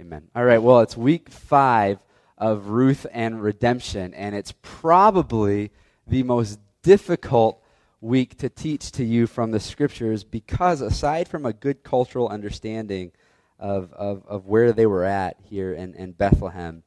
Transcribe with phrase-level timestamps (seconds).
[0.00, 0.28] Amen.
[0.34, 1.98] All right, well, it's week five
[2.38, 5.72] of Ruth and Redemption, and it's probably
[6.06, 7.62] the most difficult
[8.00, 13.12] week to teach to you from the scriptures because, aside from a good cultural understanding
[13.58, 16.82] of, of, of where they were at here in, in Bethlehem,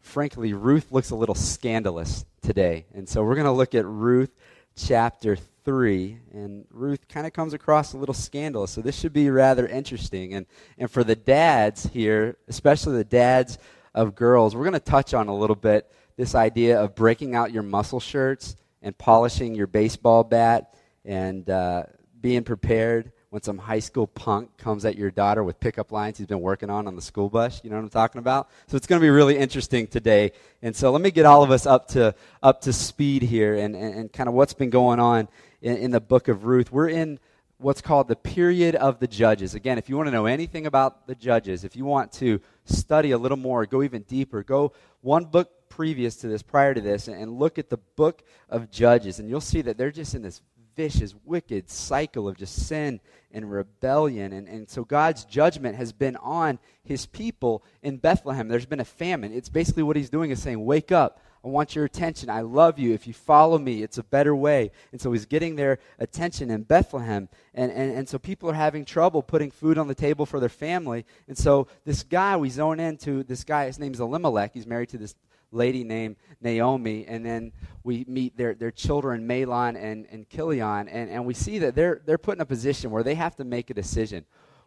[0.00, 2.84] frankly, Ruth looks a little scandalous today.
[2.94, 4.36] And so we're going to look at Ruth
[4.76, 6.18] chapter 3.
[6.32, 8.70] And Ruth kind of comes across a little scandalous.
[8.70, 10.32] So this should be rather interesting.
[10.32, 10.46] And,
[10.78, 13.58] and for the dads here, especially the dads
[13.92, 17.52] of girls, we're going to touch on a little bit this idea of breaking out
[17.52, 20.72] your muscle shirts and polishing your baseball bat
[21.04, 21.82] and uh,
[22.20, 26.28] being prepared when some high school punk comes at your daughter with pickup lines he's
[26.28, 27.60] been working on on the school bus.
[27.64, 28.48] You know what I'm talking about?
[28.68, 30.32] So it's going to be really interesting today.
[30.62, 33.74] And so let me get all of us up to up to speed here and,
[33.74, 35.28] and, and kind of what's been going on
[35.66, 36.70] in, in the book of Ruth.
[36.70, 37.18] We're in
[37.58, 39.54] what's called the period of the judges.
[39.54, 43.10] Again, if you want to know anything about the judges, if you want to study
[43.10, 47.08] a little more, go even deeper, go one book previous to this, prior to this,
[47.08, 50.40] and look at the book of Judges, and you'll see that they're just in this
[50.76, 53.00] vicious, wicked cycle of just sin
[53.32, 54.32] and rebellion.
[54.32, 58.46] And, and so God's judgment has been on his people in Bethlehem.
[58.46, 59.32] There's been a famine.
[59.32, 61.20] It's basically what he's doing is saying, Wake up.
[61.46, 62.28] I want your attention.
[62.28, 62.92] I love you.
[62.92, 64.72] If you follow me, it's a better way.
[64.90, 67.28] And so he's getting their attention in Bethlehem.
[67.54, 70.48] And, and, and so people are having trouble putting food on the table for their
[70.48, 71.06] family.
[71.28, 74.54] And so this guy, we zone into this guy, his name's Elimelech.
[74.54, 75.14] He's married to this
[75.52, 77.52] lady named Naomi, and then
[77.84, 82.02] we meet their, their children, Mahlon and, and Chilion, and, and we see that they're,
[82.04, 84.24] they're put in a position where they have to make a decision.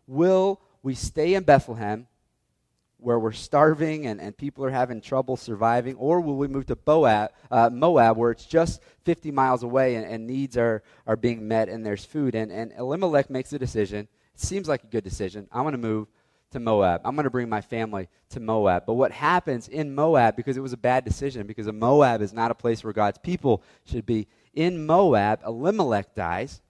[0.08, 2.08] Will we stay in Bethlehem,
[3.00, 6.76] where we're starving and, and people are having trouble surviving, or will we move to
[6.76, 11.48] Boab, uh, Moab, where it's just 50 miles away and, and needs are, are being
[11.48, 12.36] met and there's food?
[12.36, 14.08] And, and Elimelech makes a decision.
[14.34, 15.48] It seems like a good decision.
[15.52, 16.08] I'm going to move
[16.52, 17.02] to Moab.
[17.06, 18.86] I'm going to bring my family to Moab.
[18.86, 22.34] But what happens in Moab, because it was a bad decision, because a Moab is
[22.34, 26.62] not a place where God's people should be, in Moab, Elimelech dies.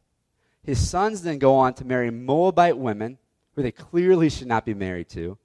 [0.64, 3.18] His sons then go on to marry Moabite women
[3.56, 5.38] who they clearly should not be married to.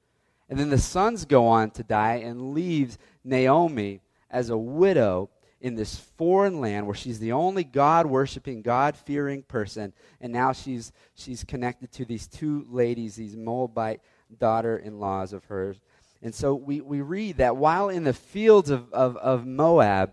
[0.54, 4.00] And then the sons go on to die and leaves Naomi
[4.31, 5.28] as a widow
[5.60, 9.92] in this foreign land where she's the only God worshiping, God fearing person.
[10.20, 14.00] And now she's, she's connected to these two ladies, these Moabite
[14.38, 15.81] daughter in laws of hers.
[16.22, 20.12] And so we, we read that while in the fields of, of, of Moab,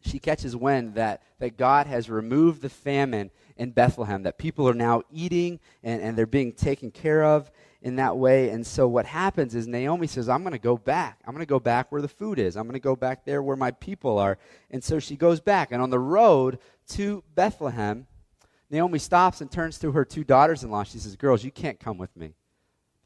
[0.00, 4.72] she catches wind that, that God has removed the famine in Bethlehem, that people are
[4.72, 7.50] now eating and, and they're being taken care of
[7.82, 8.50] in that way.
[8.50, 11.20] And so what happens is Naomi says, I'm going to go back.
[11.26, 12.56] I'm going to go back where the food is.
[12.56, 14.38] I'm going to go back there where my people are.
[14.70, 15.72] And so she goes back.
[15.72, 16.58] And on the road
[16.90, 18.06] to Bethlehem,
[18.70, 20.84] Naomi stops and turns to her two daughters in law.
[20.84, 22.34] She says, Girls, you can't come with me.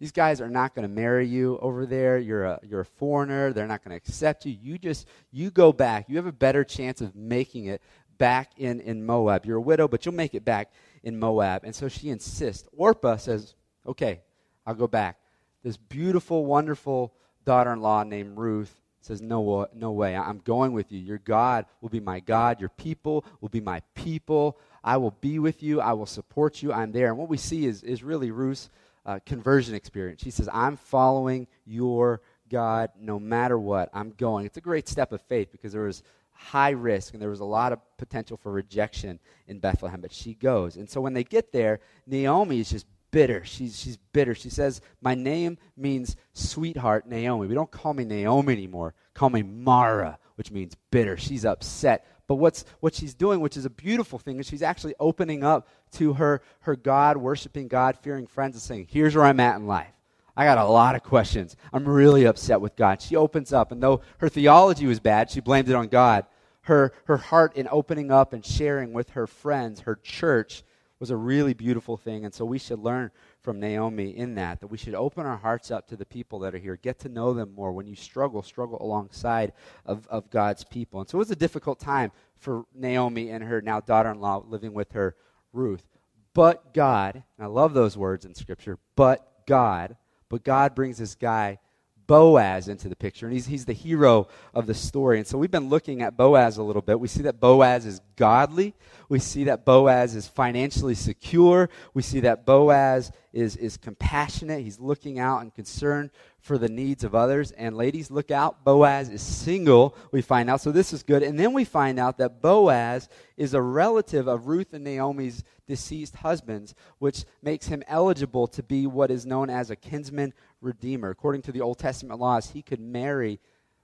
[0.00, 2.18] These guys are not going to marry you over there.
[2.18, 3.52] You're a, you're a foreigner.
[3.52, 4.56] They're not going to accept you.
[4.60, 6.08] You just, you go back.
[6.08, 7.80] You have a better chance of making it
[8.18, 9.46] back in, in Moab.
[9.46, 10.72] You're a widow, but you'll make it back
[11.04, 11.62] in Moab.
[11.64, 12.68] And so she insists.
[12.76, 13.54] Orpah says,
[13.86, 14.20] okay,
[14.66, 15.18] I'll go back.
[15.62, 17.12] This beautiful, wonderful
[17.44, 20.16] daughter in law named Ruth says, no, no way.
[20.16, 20.98] I'm going with you.
[20.98, 22.58] Your God will be my God.
[22.58, 24.58] Your people will be my people.
[24.82, 25.80] I will be with you.
[25.80, 26.72] I will support you.
[26.72, 27.08] I'm there.
[27.08, 28.70] And what we see is, is really Ruth's
[29.04, 30.22] uh, conversion experience.
[30.22, 33.90] She says, I'm following your God no matter what.
[33.92, 34.46] I'm going.
[34.46, 37.44] It's a great step of faith because there was high risk and there was a
[37.44, 40.76] lot of potential for rejection in Bethlehem, but she goes.
[40.76, 43.44] And so when they get there, Naomi is just bitter.
[43.44, 44.34] She's, she's bitter.
[44.34, 47.46] She says, My name means sweetheart Naomi.
[47.46, 48.92] We don't call me Naomi anymore.
[49.14, 51.16] Call me Mara, which means bitter.
[51.16, 52.06] She's upset.
[52.26, 55.68] But what's, what she's doing, which is a beautiful thing, is she's actually opening up
[55.92, 59.68] to her, her God worshiping, God fearing friends and saying, Here's where I'm at in
[59.68, 59.92] life.
[60.36, 61.54] I got a lot of questions.
[61.72, 63.00] I'm really upset with God.
[63.00, 66.26] She opens up, and though her theology was bad, she blamed it on God.
[66.62, 70.64] Her, her heart in opening up and sharing with her friends, her church,
[71.04, 72.24] was a really beautiful thing.
[72.24, 73.10] And so we should learn
[73.42, 76.54] from Naomi in that, that we should open our hearts up to the people that
[76.54, 77.72] are here, get to know them more.
[77.72, 79.52] When you struggle, struggle alongside
[79.84, 81.00] of, of God's people.
[81.00, 84.42] And so it was a difficult time for Naomi and her now daughter in law
[84.48, 85.14] living with her,
[85.52, 85.84] Ruth.
[86.32, 89.98] But God, I love those words in Scripture, but God,
[90.30, 91.58] but God brings this guy
[92.06, 95.18] Boaz into the picture, and he's, he's the hero of the story.
[95.18, 97.00] And so we've been looking at Boaz a little bit.
[97.00, 98.74] We see that Boaz is godly.
[99.14, 101.70] We see that Boaz is financially secure.
[101.94, 104.64] We see that Boaz is, is compassionate.
[104.64, 107.52] He's looking out and concerned for the needs of others.
[107.52, 108.64] And ladies, look out.
[108.64, 110.62] Boaz is single, we find out.
[110.62, 111.22] So this is good.
[111.22, 116.16] And then we find out that Boaz is a relative of Ruth and Naomi's deceased
[116.16, 121.10] husbands, which makes him eligible to be what is known as a kinsman redeemer.
[121.10, 123.38] According to the Old Testament laws, he could marry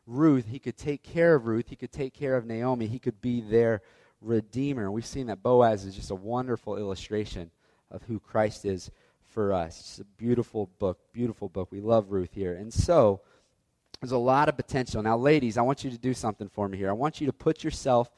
[0.09, 3.21] Ruth, he could take care of Ruth, he could take care of Naomi, he could
[3.21, 3.81] be their
[4.20, 4.90] redeemer.
[4.90, 7.50] We've seen that Boaz is just a wonderful illustration
[7.90, 8.90] of who Christ is
[9.28, 9.81] for us.
[9.81, 11.69] It's a beautiful book, beautiful book.
[11.70, 12.55] We love Ruth here.
[12.55, 13.20] And so,
[14.00, 15.02] there's a lot of potential.
[15.02, 16.88] Now, ladies, I want you to do something for me here.
[16.88, 18.11] I want you to put yourself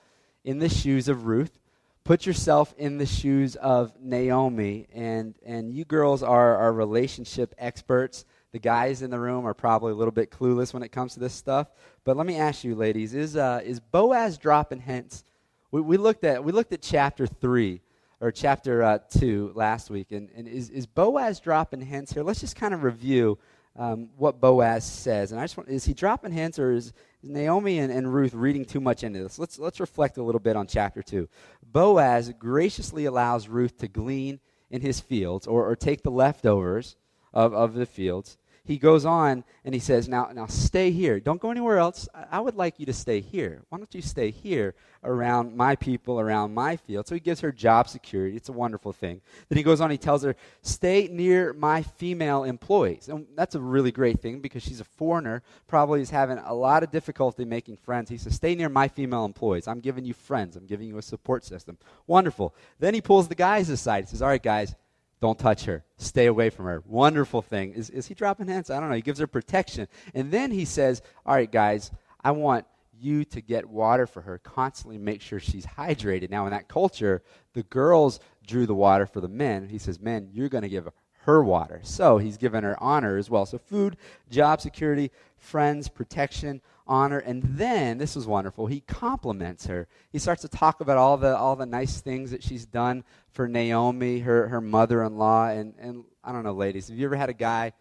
[0.44, 1.58] in the shoes of Ruth.
[2.04, 4.86] Put yourself in the shoes of Naomi.
[4.92, 8.24] And, and you girls are, our relationship experts.
[8.52, 11.20] The guys in the room are probably a little bit clueless when it comes to
[11.20, 11.68] this stuff.
[12.04, 15.24] But let me ask you, ladies, is, uh, is Boaz dropping hints?
[15.72, 17.80] We, we, looked at, we looked at chapter 3
[18.20, 20.12] or chapter uh, 2 last week.
[20.12, 22.22] And, and is, is Boaz dropping hints here?
[22.22, 23.38] Let's just kind of review
[23.76, 25.32] um, what Boaz says.
[25.32, 26.92] And I just want, is he dropping hints or is,
[27.22, 29.38] is Naomi and, and Ruth reading too much into this?
[29.38, 31.26] Let's, let's reflect a little bit on chapter 2.
[31.64, 34.40] Boaz graciously allows Ruth to glean
[34.70, 36.96] in his fields or, or take the leftovers
[37.32, 41.18] of, of the fields he goes on and he says, Now, now stay here.
[41.18, 42.08] Don't go anywhere else.
[42.14, 43.62] I, I would like you to stay here.
[43.68, 47.08] Why don't you stay here around my people, around my field?
[47.08, 48.36] So he gives her job security.
[48.36, 49.20] It's a wonderful thing.
[49.48, 53.08] Then he goes on, he tells her, Stay near my female employees.
[53.08, 56.84] And that's a really great thing because she's a foreigner, probably is having a lot
[56.84, 58.10] of difficulty making friends.
[58.10, 59.66] He says, Stay near my female employees.
[59.66, 61.78] I'm giving you friends, I'm giving you a support system.
[62.06, 62.54] Wonderful.
[62.78, 64.04] Then he pulls the guys aside.
[64.04, 64.76] He says, All right, guys,
[65.22, 65.84] don't touch her.
[65.98, 66.82] Stay away from her.
[66.84, 67.74] Wonderful thing.
[67.74, 68.70] Is, is he dropping hints?
[68.70, 68.96] I don't know.
[68.96, 69.86] He gives her protection.
[70.14, 71.92] And then he says, All right, guys,
[72.24, 72.66] I want
[73.00, 74.38] you to get water for her.
[74.38, 76.28] Constantly make sure she's hydrated.
[76.28, 77.22] Now, in that culture,
[77.54, 79.68] the girls drew the water for the men.
[79.68, 80.88] He says, Men, you're going to give
[81.18, 81.78] her water.
[81.84, 83.46] So he's given her honor as well.
[83.46, 83.96] So food,
[84.28, 88.66] job security, friends, protection, honor, and then this is wonderful.
[88.66, 89.86] He compliments her.
[90.10, 93.48] He starts to talk about all the all the nice things that she's done for
[93.48, 97.34] Naomi, her her mother-in-law, and and I don't know, ladies, have you ever had a
[97.34, 97.72] guy?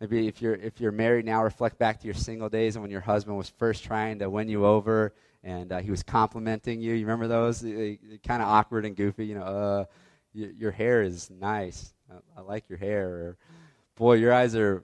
[0.00, 2.90] Maybe if you're if you're married now, reflect back to your single days and when
[2.90, 6.94] your husband was first trying to win you over, and uh, he was complimenting you.
[6.94, 7.62] You remember those?
[7.62, 9.26] Kind of awkward and goofy.
[9.26, 9.84] You know, uh,
[10.34, 11.94] y- your hair is nice.
[12.10, 13.08] I, I like your hair.
[13.08, 13.36] Or,
[13.96, 14.82] boy, your eyes are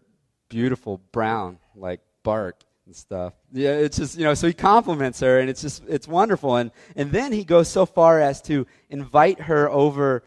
[0.49, 3.35] beautiful brown like bark and stuff.
[3.53, 6.57] Yeah, it's just, you know, so he compliments her and it's just, it's wonderful.
[6.57, 10.25] And, and then he goes so far as to invite her over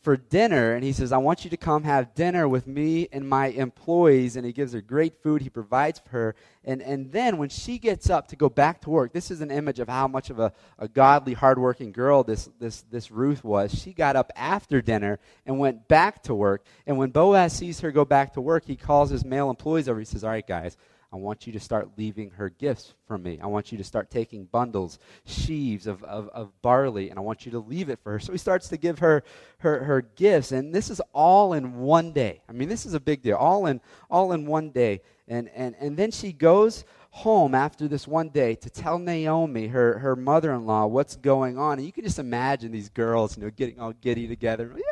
[0.00, 3.28] for dinner and he says, I want you to come have dinner with me and
[3.28, 4.36] my employees.
[4.36, 6.36] And he gives her great food he provides for her.
[6.62, 9.50] And, and then when she gets up to go back to work, this is an
[9.50, 13.74] image of how much of a, a godly, hardworking girl this, this, this Ruth was.
[13.74, 16.64] She got up after dinner and went back to work.
[16.86, 19.98] And when Boaz sees her go back to work, he calls his male employees over.
[19.98, 20.76] He says, All right, guys,
[21.14, 23.38] I want you to start leaving her gifts for me.
[23.40, 27.46] I want you to start taking bundles, sheaves of, of, of, barley, and I want
[27.46, 28.18] you to leave it for her.
[28.18, 29.22] So he starts to give her,
[29.58, 32.42] her her gifts, and this is all in one day.
[32.48, 33.36] I mean, this is a big deal.
[33.36, 33.80] All in
[34.10, 35.02] all in one day.
[35.28, 40.00] And and and then she goes home after this one day to tell Naomi, her,
[40.00, 41.78] her mother in law, what's going on.
[41.78, 44.72] And you can just imagine these girls, you know, getting all giddy together.
[44.74, 44.82] Yeah,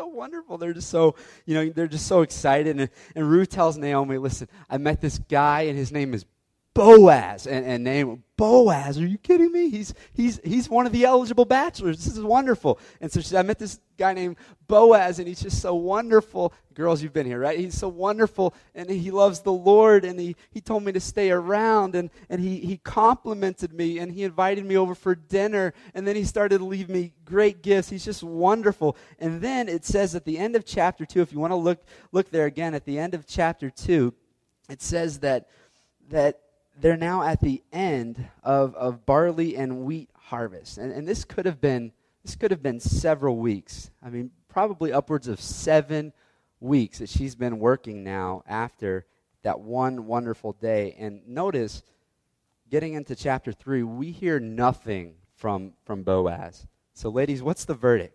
[0.00, 0.56] so wonderful.
[0.56, 1.14] They're just so,
[1.44, 2.78] you know, they're just so excited.
[2.78, 6.24] And, and Ruth tells Naomi, listen, I met this guy, and his name is
[6.80, 7.46] Boaz.
[7.46, 9.68] And, and name Boaz, are you kidding me?
[9.68, 12.02] He's, he's, he's one of the eligible bachelors.
[12.02, 12.78] This is wonderful.
[13.02, 14.36] And so she I met this guy named
[14.66, 16.54] Boaz, and he's just so wonderful.
[16.72, 17.58] Girls, you've been here, right?
[17.58, 21.30] He's so wonderful, and he loves the Lord, and he, he told me to stay
[21.30, 26.08] around, and, and he, he complimented me, and he invited me over for dinner, and
[26.08, 27.90] then he started to leave me great gifts.
[27.90, 28.96] He's just wonderful.
[29.18, 31.82] And then it says at the end of chapter 2, if you want to look,
[32.10, 34.14] look there again, at the end of chapter 2,
[34.70, 35.48] it says that,
[36.08, 36.40] that
[36.80, 40.78] they're now at the end of, of barley and wheat harvest.
[40.78, 43.90] And, and this could have been this could have been several weeks.
[44.02, 46.12] I mean, probably upwards of seven
[46.60, 49.06] weeks that she's been working now after
[49.42, 50.94] that one wonderful day.
[50.98, 51.82] And notice,
[52.70, 56.66] getting into chapter 3, we hear nothing from, from Boaz.
[56.92, 58.14] So, ladies, what's the verdict?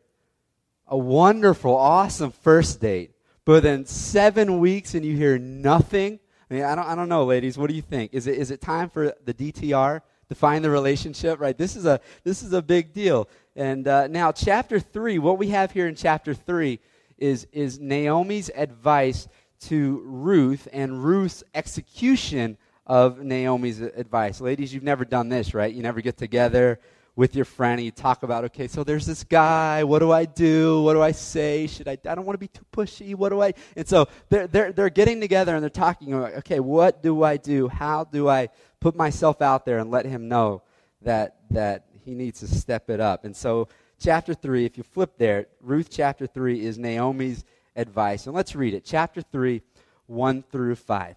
[0.87, 3.11] A wonderful, awesome first date.
[3.43, 7.25] But then seven weeks and you hear nothing I mean, I don't, I don't know,
[7.25, 7.57] ladies.
[7.57, 8.13] What do you think?
[8.13, 11.39] Is it, is it time for the DTR to find the relationship?
[11.39, 11.57] Right.
[11.57, 13.27] This is a this is a big deal.
[13.55, 15.17] And uh, now, chapter three.
[15.17, 16.79] What we have here in chapter three
[17.17, 19.27] is is Naomi's advice
[19.61, 24.39] to Ruth and Ruth's execution of Naomi's advice.
[24.39, 25.73] Ladies, you've never done this, right?
[25.73, 26.79] You never get together
[27.15, 29.83] with your friend and you talk about, okay, so there's this guy.
[29.83, 30.81] What do I do?
[30.81, 31.65] What do I say?
[31.67, 31.93] Should I?
[31.93, 33.15] I don't want to be too pushy.
[33.15, 33.53] What do I?
[33.75, 37.37] And so they're, they're, they're getting together and they're talking about, okay, what do I
[37.37, 37.69] do?
[37.69, 38.49] How do I
[38.81, 40.63] put myself out there and let him know
[41.03, 43.23] that, that he needs to step it up?
[43.23, 47.45] And so, chapter 3, if you flip there, Ruth chapter 3 is Naomi's
[47.77, 48.25] advice.
[48.25, 48.83] And let's read it.
[48.83, 49.61] Chapter 3,
[50.07, 51.15] 1 through 5.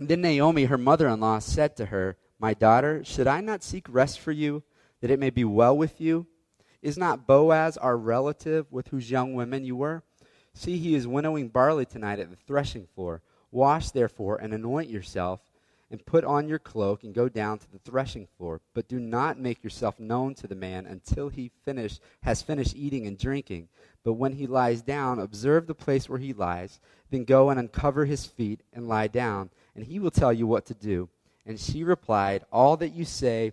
[0.00, 3.86] then Naomi, her mother in law, said to her, My daughter, should I not seek
[3.88, 4.64] rest for you?
[5.00, 6.26] That it may be well with you?
[6.80, 10.02] Is not Boaz our relative with whose young women you were?
[10.54, 13.22] See, he is winnowing barley tonight at the threshing floor.
[13.50, 15.40] Wash, therefore, and anoint yourself,
[15.90, 18.60] and put on your cloak, and go down to the threshing floor.
[18.74, 23.06] But do not make yourself known to the man until he finish, has finished eating
[23.06, 23.68] and drinking.
[24.04, 26.80] But when he lies down, observe the place where he lies.
[27.10, 30.66] Then go and uncover his feet, and lie down, and he will tell you what
[30.66, 31.08] to do.
[31.46, 33.52] And she replied, All that you say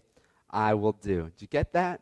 [0.56, 1.24] I will do.
[1.24, 2.00] Do you get that?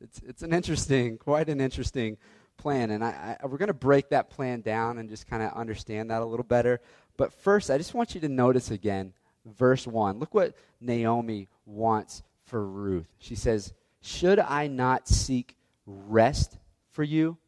[0.00, 2.16] It's, it's an interesting, quite an interesting
[2.56, 2.92] plan.
[2.92, 6.10] And I, I we're going to break that plan down and just kind of understand
[6.10, 6.80] that a little better.
[7.16, 9.12] But first, I just want you to notice again
[9.44, 10.18] verse 1.
[10.20, 13.08] Look what Naomi wants for Ruth.
[13.18, 16.58] She says, Should I not seek rest
[16.92, 17.38] for you,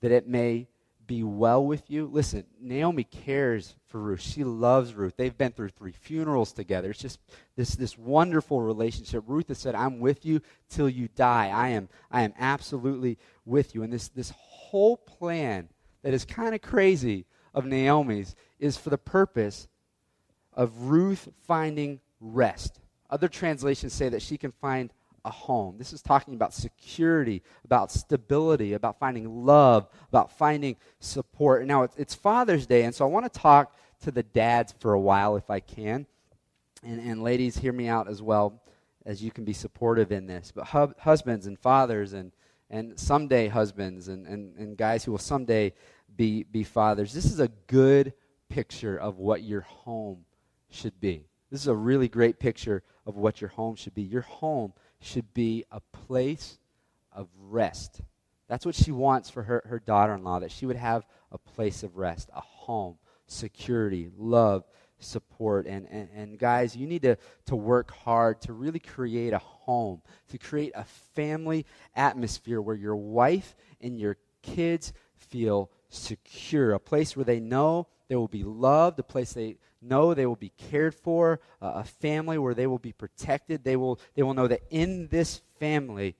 [0.00, 0.68] that it may
[1.08, 2.06] be well with you.
[2.06, 4.20] Listen, Naomi cares for Ruth.
[4.20, 5.14] She loves Ruth.
[5.16, 6.90] They've been through three funerals together.
[6.90, 7.18] It's just
[7.56, 9.24] this, this wonderful relationship.
[9.26, 11.48] Ruth has said, I'm with you till you die.
[11.48, 13.82] I am, I am absolutely with you.
[13.82, 15.68] And this, this whole plan
[16.02, 19.66] that is kind of crazy of Naomi's is for the purpose
[20.52, 22.80] of Ruth finding rest.
[23.10, 24.92] Other translations say that she can find
[25.28, 25.76] a home.
[25.78, 31.66] This is talking about security, about stability, about finding love, about finding support.
[31.66, 35.00] Now, it's, Father's Day, and so I want to talk to the dads for a
[35.00, 36.06] while if I can.
[36.82, 38.62] And, and ladies, hear me out as well,
[39.04, 40.50] as you can be supportive in this.
[40.54, 40.64] But
[40.98, 42.32] husbands and fathers and,
[42.70, 45.74] and someday husbands and, and, and guys who will someday
[46.16, 48.14] be, be fathers, this is a good
[48.48, 50.24] picture of what your home
[50.70, 51.26] should be.
[51.50, 54.02] This is a really great picture of what your home should be.
[54.02, 56.58] Your home should be a place
[57.12, 58.00] of rest.
[58.48, 61.38] That's what she wants for her, her daughter in law, that she would have a
[61.38, 64.64] place of rest, a home, security, love,
[64.98, 65.66] support.
[65.66, 70.02] And, and, and guys, you need to, to work hard to really create a home,
[70.30, 77.16] to create a family atmosphere where your wife and your kids feel secure, a place
[77.16, 80.94] where they know they will be loved, a place they know they will be cared
[80.94, 83.64] for, uh, a family where they will be protected.
[83.64, 86.16] They will, they will know that in this family,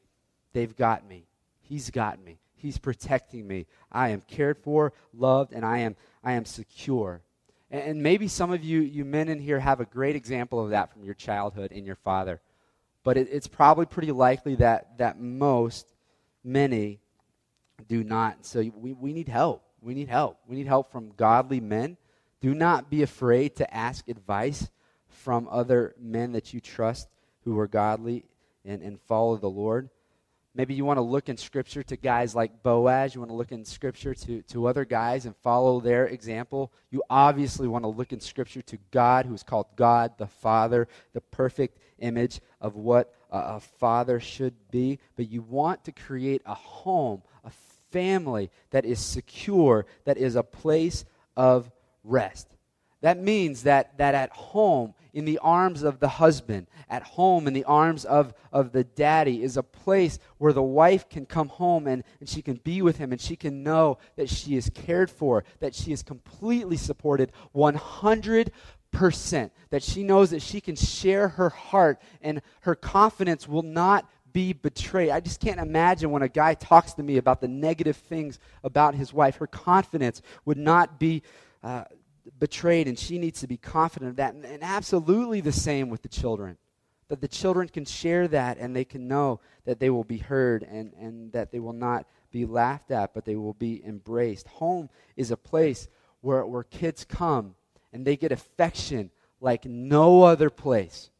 [0.52, 1.24] they've got me.
[1.60, 2.38] He's got me.
[2.54, 3.66] He's protecting me.
[3.90, 7.22] I am cared for, loved, and I am, I am secure.
[7.70, 10.70] And, and maybe some of you, you men in here, have a great example of
[10.70, 12.40] that from your childhood in your father.
[13.04, 15.94] But it, it's probably pretty likely that, that most,
[16.44, 17.00] many,
[17.86, 18.44] do not.
[18.44, 19.62] So we, we need help.
[19.88, 20.38] We need help.
[20.46, 21.96] We need help from godly men
[22.42, 24.68] do not be afraid to ask advice
[25.06, 27.08] from other men that you trust
[27.44, 28.26] who are godly
[28.66, 29.88] and, and follow the Lord.
[30.54, 33.14] Maybe you want to look in Scripture to guys like Boaz.
[33.14, 36.70] You want to look in Scripture to, to other guys and follow their example.
[36.90, 40.86] You obviously want to look in Scripture to God, who is called God the Father,
[41.14, 44.98] the perfect image of what a, a father should be.
[45.16, 47.50] But you want to create a home, a
[47.90, 51.04] family that is secure, that is a place
[51.36, 51.70] of
[52.04, 52.48] rest.
[53.00, 57.52] That means that, that at home, in the arms of the husband, at home, in
[57.52, 61.86] the arms of, of the daddy, is a place where the wife can come home
[61.86, 65.10] and, and she can be with him and she can know that she is cared
[65.10, 68.50] for, that she is completely supported 100%,
[69.70, 74.52] that she knows that she can share her heart and her confidence will not be
[74.52, 75.10] betrayed.
[75.10, 78.94] I just can't imagine when a guy talks to me about the negative things about
[78.94, 81.22] his wife, her confidence would not be.
[81.62, 81.84] Uh,
[82.38, 84.34] betrayed, and she needs to be confident of that.
[84.34, 86.58] And, and absolutely the same with the children.
[87.08, 90.62] That the children can share that and they can know that they will be heard
[90.62, 94.46] and, and that they will not be laughed at, but they will be embraced.
[94.48, 95.88] Home is a place
[96.20, 97.54] where, where kids come
[97.92, 101.10] and they get affection like no other place.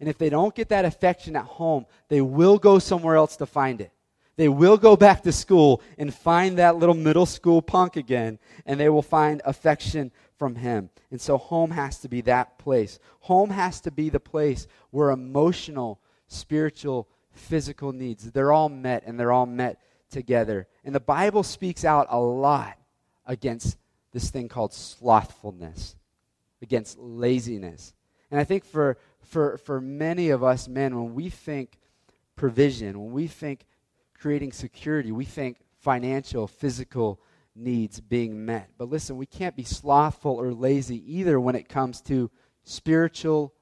[0.00, 3.46] And if they don't get that affection at home, they will go somewhere else to
[3.46, 3.92] find it.
[4.36, 8.80] They will go back to school and find that little middle school punk again, and
[8.80, 10.88] they will find affection from Him.
[11.10, 12.98] And so home has to be that place.
[13.20, 19.20] Home has to be the place where emotional, spiritual, physical needs, they're all met and
[19.20, 19.78] they're all met
[20.10, 20.66] together.
[20.84, 22.78] And the Bible speaks out a lot
[23.26, 23.76] against
[24.12, 25.96] this thing called slothfulness,
[26.62, 27.92] against laziness.
[28.30, 28.96] And I think for,
[29.30, 31.78] for, for many of us men, when we think
[32.34, 33.64] provision, when we think
[34.18, 37.20] creating security, we think financial, physical
[37.54, 38.70] needs being met.
[38.76, 42.30] But listen, we can't be slothful or lazy either when it comes to
[42.64, 43.54] spiritual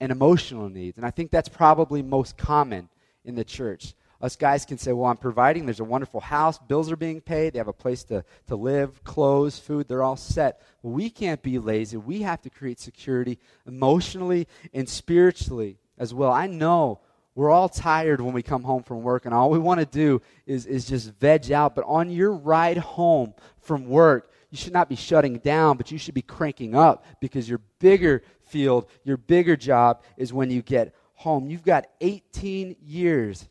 [0.00, 0.96] and emotional needs.
[0.96, 2.88] And I think that's probably most common
[3.24, 3.94] in the church.
[4.22, 5.66] Us guys can say, Well, I'm providing.
[5.66, 6.56] There's a wonderful house.
[6.56, 7.52] Bills are being paid.
[7.52, 9.88] They have a place to, to live, clothes, food.
[9.88, 10.62] They're all set.
[10.82, 11.96] we can't be lazy.
[11.96, 16.30] We have to create security emotionally and spiritually as well.
[16.30, 17.00] I know
[17.34, 20.22] we're all tired when we come home from work, and all we want to do
[20.46, 21.74] is, is just veg out.
[21.74, 25.98] But on your ride home from work, you should not be shutting down, but you
[25.98, 30.94] should be cranking up because your bigger field, your bigger job is when you get
[31.14, 31.48] home.
[31.48, 33.48] You've got 18 years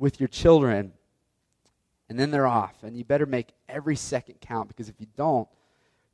[0.00, 0.92] with your children,
[2.08, 2.82] and then they're off.
[2.82, 5.46] And you better make every second count because if you don't,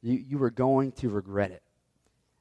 [0.03, 1.63] you, you are going to regret it.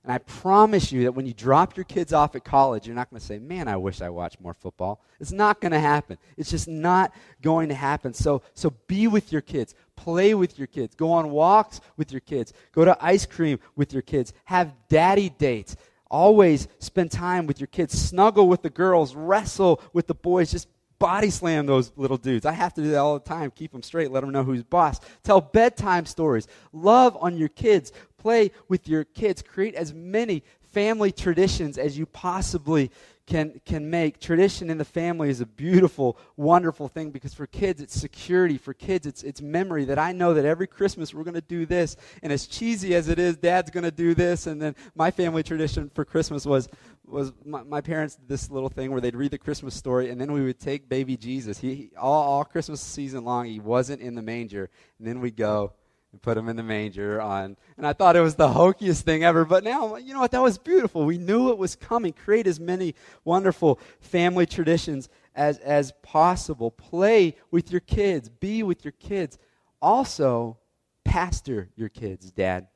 [0.03, 3.09] And I promise you that when you drop your kids off at college, you're not
[3.09, 5.01] going to say, Man, I wish I watched more football.
[5.19, 6.17] It's not going to happen.
[6.35, 8.13] It's just not going to happen.
[8.13, 9.73] So, so be with your kids.
[9.95, 10.93] Play with your kids.
[10.95, 12.53] Go on walks with your kids.
[12.71, 14.33] Go to ice cream with your kids.
[14.45, 15.75] Have daddy dates.
[16.11, 17.99] Always spend time with your kids.
[17.99, 19.15] Snuggle with the girls.
[19.15, 20.51] Wrestle with the boys.
[20.51, 20.67] Just
[21.05, 22.47] body slam those little dudes.
[22.47, 23.51] I have to do that all the time.
[23.51, 24.09] Keep them straight.
[24.09, 24.99] Let them know who's boss.
[25.21, 26.47] Tell bedtime stories.
[26.73, 27.91] Love on your kids
[28.25, 29.43] play with your kids.
[29.43, 30.41] Create as many
[30.73, 32.89] family traditions as you possibly
[33.27, 34.19] can, can make.
[34.19, 38.57] Tradition in the family is a beautiful, wonderful thing because for kids, it's security.
[38.57, 41.67] For kids, it's, it's memory that I know that every Christmas we're going to do
[41.67, 41.97] this.
[42.23, 44.47] And as cheesy as it is, dad's going to do this.
[44.47, 46.67] And then my family tradition for Christmas was,
[47.07, 50.19] was my, my, parents did this little thing where they'd read the Christmas story and
[50.19, 51.59] then we would take baby Jesus.
[51.59, 54.69] He, he all, all Christmas season long, he wasn't in the manger.
[54.99, 55.73] And then we'd go,
[56.15, 57.57] and put him in the manger on.
[57.75, 60.31] And I thought it was the hokiest thing ever, but now, you know what?
[60.31, 61.03] That was beautiful.
[61.03, 62.13] We knew it was coming.
[62.13, 62.95] Create as many
[63.25, 66.71] wonderful family traditions as, as possible.
[66.71, 69.37] Play with your kids, be with your kids.
[69.81, 70.57] Also,
[71.03, 72.67] pastor your kids, Dad.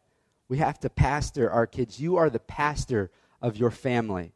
[0.50, 1.98] We have to pastor our kids.
[1.98, 3.10] You are the pastor
[3.42, 4.34] of your family.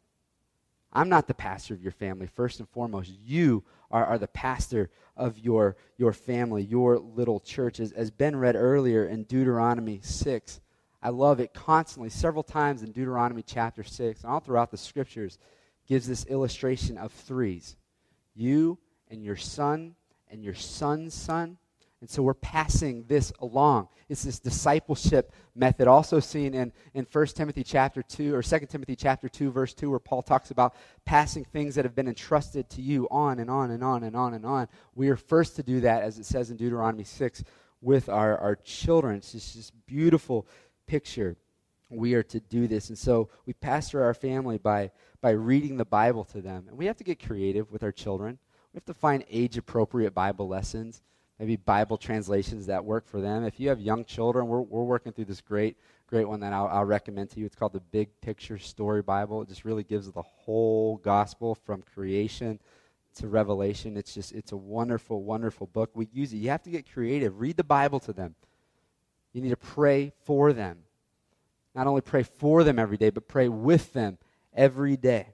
[0.92, 2.28] I'm not the pastor of your family.
[2.28, 7.80] First and foremost, you are, are the pastor of your, your family, your little church.
[7.80, 10.62] As, as Ben read earlier in Deuteronomy 6,
[11.02, 15.38] I love it constantly, several times in Deuteronomy chapter 6, and all throughout the scriptures,
[15.88, 17.76] gives this illustration of threes
[18.36, 19.96] you and your son
[20.30, 21.58] and your son's son
[22.04, 23.88] and so we're passing this along.
[24.10, 28.98] It's this discipleship method, also seen in, in 1 Timothy chapter 2 or 2 Timothy
[28.98, 32.82] chapter 2, verse 2, where Paul talks about passing things that have been entrusted to
[32.82, 34.68] you on and on and on and on and on.
[34.96, 37.42] We are first to do that, as it says in Deuteronomy 6,
[37.80, 39.16] with our, our children.
[39.16, 40.46] It's just this beautiful
[40.88, 41.38] picture.
[41.90, 42.90] We are to do this.
[42.90, 46.66] And so we pastor our family by, by reading the Bible to them.
[46.68, 48.40] And we have to get creative with our children.
[48.74, 51.02] We have to find age appropriate Bible lessons
[51.40, 53.44] maybe Bible translations that work for them.
[53.44, 56.68] If you have young children, we're, we're working through this great, great one that I'll,
[56.68, 57.46] I'll recommend to you.
[57.46, 59.42] It's called the Big Picture Story Bible.
[59.42, 62.60] It just really gives the whole gospel from creation
[63.16, 63.98] to Revelation.
[63.98, 65.92] It's just, it's a wonderful, wonderful book.
[65.94, 66.38] We use it.
[66.38, 67.40] You have to get creative.
[67.40, 68.36] Read the Bible to them.
[69.34, 70.80] You need to pray for them.
[71.76, 74.20] Not only pray for them every day, but pray with them
[74.54, 75.33] every day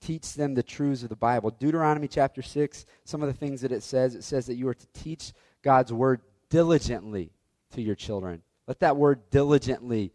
[0.00, 1.50] teach them the truths of the Bible.
[1.50, 4.74] Deuteronomy chapter 6, some of the things that it says, it says that you are
[4.74, 5.32] to teach
[5.62, 7.30] God's word diligently
[7.72, 8.42] to your children.
[8.66, 10.12] Let that word diligently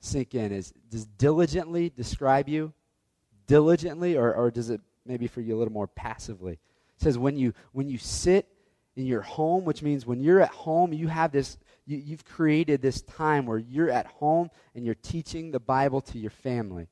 [0.00, 0.52] sink in.
[0.52, 2.72] Is, does diligently describe you?
[3.46, 6.54] Diligently, or, or does it maybe for you a little more passively?
[6.54, 8.48] It says when you when you sit
[8.96, 12.80] in your home, which means when you're at home, you have this you, you've created
[12.80, 16.88] this time where you're at home and you're teaching the Bible to your family.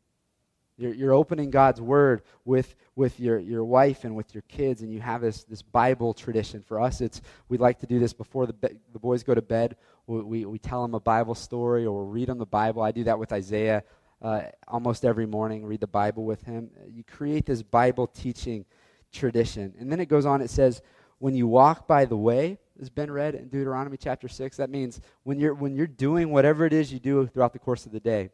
[0.81, 4.91] You're, you're opening God's Word with, with your, your wife and with your kids, and
[4.91, 6.63] you have this, this Bible tradition.
[6.63, 9.43] For us, it's we like to do this before the, be- the boys go to
[9.43, 9.77] bed.
[10.07, 12.81] We, we, we, tell them a Bible story or we'll read them the Bible.
[12.83, 13.85] I do that with Isaiah
[14.23, 16.71] uh, almost every morning, read the Bible with him.
[16.89, 18.65] You create this Bible teaching
[19.13, 19.75] tradition.
[19.79, 20.81] And then it goes on, it says,
[21.19, 24.57] when you walk by the way, has been read in Deuteronomy chapter 6.
[24.57, 27.85] That means when you're, when you're doing whatever it is you do throughout the course
[27.85, 28.31] of the day,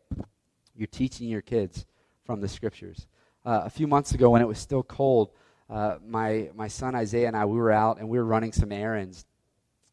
[0.77, 1.85] you're teaching your kids
[2.27, 3.07] from the scriptures.
[3.45, 5.31] Uh, a few months ago, when it was still cold,
[5.71, 8.73] uh, my, my son Isaiah and I, we were out and we were running some
[8.73, 9.25] errands.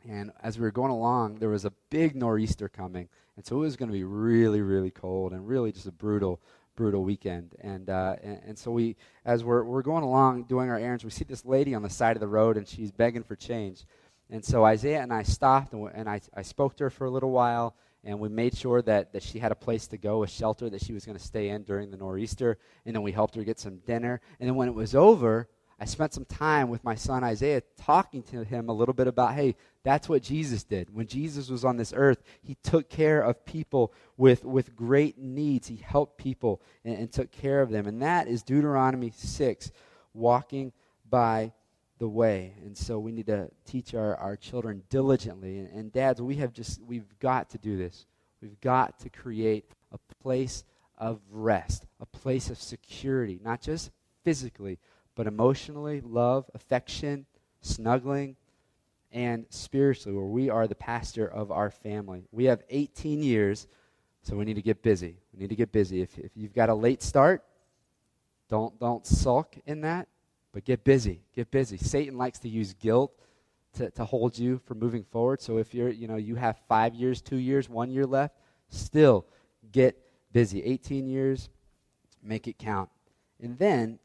[0.09, 3.07] And as we were going along, there was a big nor'easter coming.
[3.37, 6.41] And so it was going to be really, really cold and really just a brutal,
[6.75, 7.55] brutal weekend.
[7.61, 11.11] And, uh, and, and, so we, as we're, we're going along doing our errands, we
[11.11, 13.85] see this lady on the side of the road and she's begging for change.
[14.29, 17.11] And so Isaiah and I stopped and, and I, I spoke to her for a
[17.11, 20.27] little while and we made sure that, that she had a place to go, a
[20.27, 23.35] shelter that she was going to stay in during the nor'easter, and then we helped
[23.35, 24.19] her get some dinner.
[24.39, 25.47] And then when it was over,
[25.79, 29.33] I spent some time with my son Isaiah talking to him a little bit about,
[29.33, 30.93] hey, that's what Jesus did.
[30.93, 35.67] When Jesus was on this earth, he took care of people with, with great needs.
[35.67, 37.87] He helped people and, and took care of them.
[37.87, 39.71] And that is Deuteronomy 6,
[40.13, 40.71] walking
[41.09, 41.51] by
[42.03, 42.53] the way.
[42.65, 45.59] And so we need to teach our, our children diligently.
[45.59, 48.05] And, and dads, we have just, we've got to do this.
[48.41, 49.63] We've got to create
[49.93, 50.65] a place
[50.97, 53.89] of rest, a place of security, not just
[54.25, 54.79] physically,
[55.15, 57.25] but emotionally, love, affection,
[57.61, 58.35] snuggling,
[59.13, 62.23] and spiritually, where we are the pastor of our family.
[62.33, 63.65] We have 18 years,
[64.23, 65.15] so we need to get busy.
[65.33, 66.01] We need to get busy.
[66.01, 67.45] If, if you've got a late start,
[68.49, 70.09] don't, don't sulk in that,
[70.53, 71.21] but get busy.
[71.35, 71.77] Get busy.
[71.77, 73.11] Satan likes to use guilt
[73.73, 75.41] to, to hold you from moving forward.
[75.41, 78.35] So if you're, you know, you have five years, two years, one year left,
[78.69, 79.25] still
[79.71, 79.97] get
[80.31, 80.63] busy.
[80.63, 81.49] 18 years,
[82.21, 82.89] make it count.
[83.41, 83.99] And then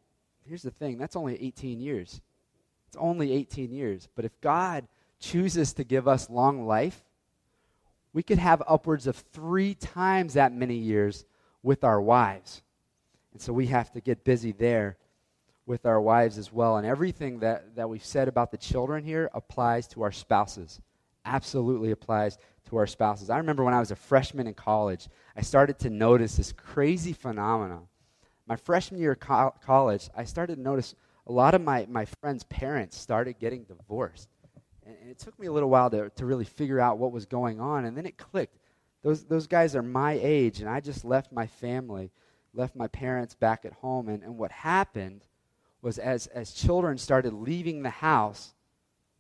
[0.47, 2.21] here's the thing that's only 18 years.
[2.89, 4.09] It's only 18 years.
[4.17, 4.89] But if God
[5.21, 7.05] chooses to give us long life,
[8.15, 11.27] we could have upwards of three times that many years
[11.63, 12.63] with our wives.
[13.33, 14.97] And so we have to get busy there
[15.69, 16.79] with our wives as well.
[16.79, 20.81] And everything that, that we've said about the children here applies to our spouses.
[21.25, 23.31] Absolutely applies to our spouses.
[23.31, 27.13] I remember when I was a freshman in college, I started to notice this crazy
[27.13, 27.87] phenomenon
[28.49, 30.95] my freshman year of co- college, I started to notice
[31.27, 34.29] a lot of my, my friends' parents started getting divorced.
[34.87, 37.27] And, and it took me a little while to, to really figure out what was
[37.27, 37.85] going on.
[37.85, 38.59] And then it clicked.
[39.03, 42.11] Those, those guys are my age, and I just left my family,
[42.55, 44.09] left my parents back at home.
[44.09, 45.23] And, and what happened
[45.83, 48.55] was as, as children started leaving the house,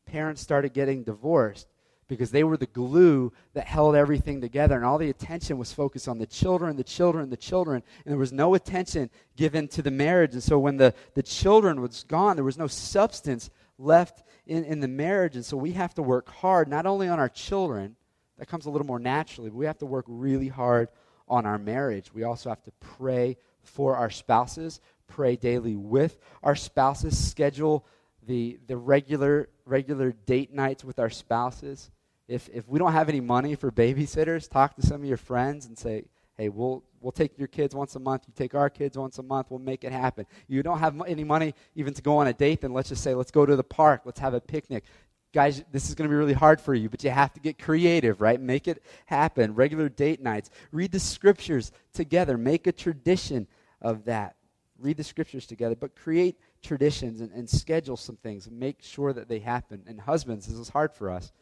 [0.07, 1.68] parents started getting divorced
[2.09, 4.75] because they were the glue that held everything together.
[4.75, 7.83] And all the attention was focused on the children, the children, the children.
[8.05, 10.33] And there was no attention given to the marriage.
[10.33, 14.81] And so when the, the children was gone, there was no substance left in, in
[14.81, 15.37] the marriage.
[15.37, 17.94] And so we have to work hard, not only on our children,
[18.38, 20.88] that comes a little more naturally, but we have to work really hard
[21.29, 22.12] on our marriage.
[22.14, 27.85] We also have to pray for our spouses, pray daily with our spouses, schedule
[28.27, 31.90] the, the regular regular date nights with our spouses
[32.29, 35.64] if, if we don't have any money for babysitters, talk to some of your friends
[35.66, 36.05] and say,
[36.37, 38.25] hey, we'll, we'll take your kids once a month.
[38.27, 39.47] You take our kids once a month.
[39.49, 40.27] We'll make it happen.
[40.47, 43.14] You don't have any money even to go on a date, then let's just say,
[43.14, 44.03] let's go to the park.
[44.05, 44.85] Let's have a picnic.
[45.33, 47.59] Guys, this is going to be really hard for you, but you have to get
[47.59, 48.40] creative, right?
[48.40, 49.55] Make it happen.
[49.55, 50.51] Regular date nights.
[50.71, 52.37] Read the scriptures together.
[52.37, 53.47] Make a tradition
[53.81, 54.37] of that.
[54.79, 58.47] Read the scriptures together, but create traditions and, and schedule some things.
[58.47, 59.83] And make sure that they happen.
[59.87, 61.33] And husbands, this is hard for us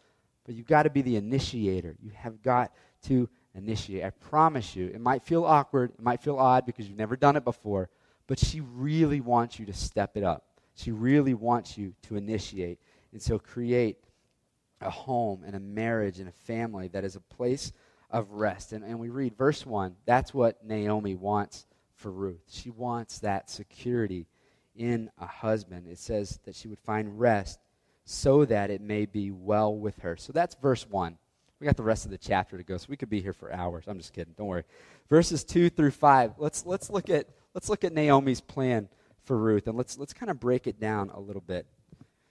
[0.46, 1.96] but you've got to be the initiator.
[2.00, 2.72] You have got
[3.02, 4.04] to initiate.
[4.04, 7.36] I promise you, it might feel awkward, it might feel odd because you've never done
[7.36, 7.90] it before,
[8.28, 10.44] but she really wants you to step it up.
[10.76, 12.78] She really wants you to initiate.
[13.12, 13.98] And so create
[14.80, 17.72] a home and a marriage and a family that is a place
[18.10, 18.72] of rest.
[18.72, 22.44] And, and we read verse 1 that's what Naomi wants for Ruth.
[22.48, 24.26] She wants that security
[24.74, 25.86] in a husband.
[25.88, 27.58] It says that she would find rest
[28.04, 30.16] so that it may be well with her.
[30.16, 31.18] So that's verse 1.
[31.58, 33.52] We got the rest of the chapter to go, so we could be here for
[33.52, 33.84] hours.
[33.86, 34.34] I'm just kidding.
[34.36, 34.64] Don't worry.
[35.08, 36.34] Verses 2 through 5.
[36.38, 38.88] Let's, let's, look, at, let's look at Naomi's plan
[39.24, 41.66] for Ruth, and let's, let's kind of break it down a little bit.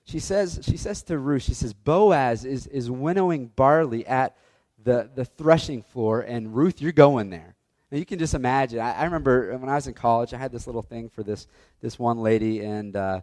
[0.06, 4.38] She says, she says to Ruth, she says, Boaz is, is winnowing barley at
[4.82, 7.55] the, the threshing floor, and Ruth, you're going there.
[7.92, 8.80] Now you can just imagine.
[8.80, 11.48] I, I remember when I was in college, I had this little thing for this,
[11.82, 13.22] this one lady, and uh,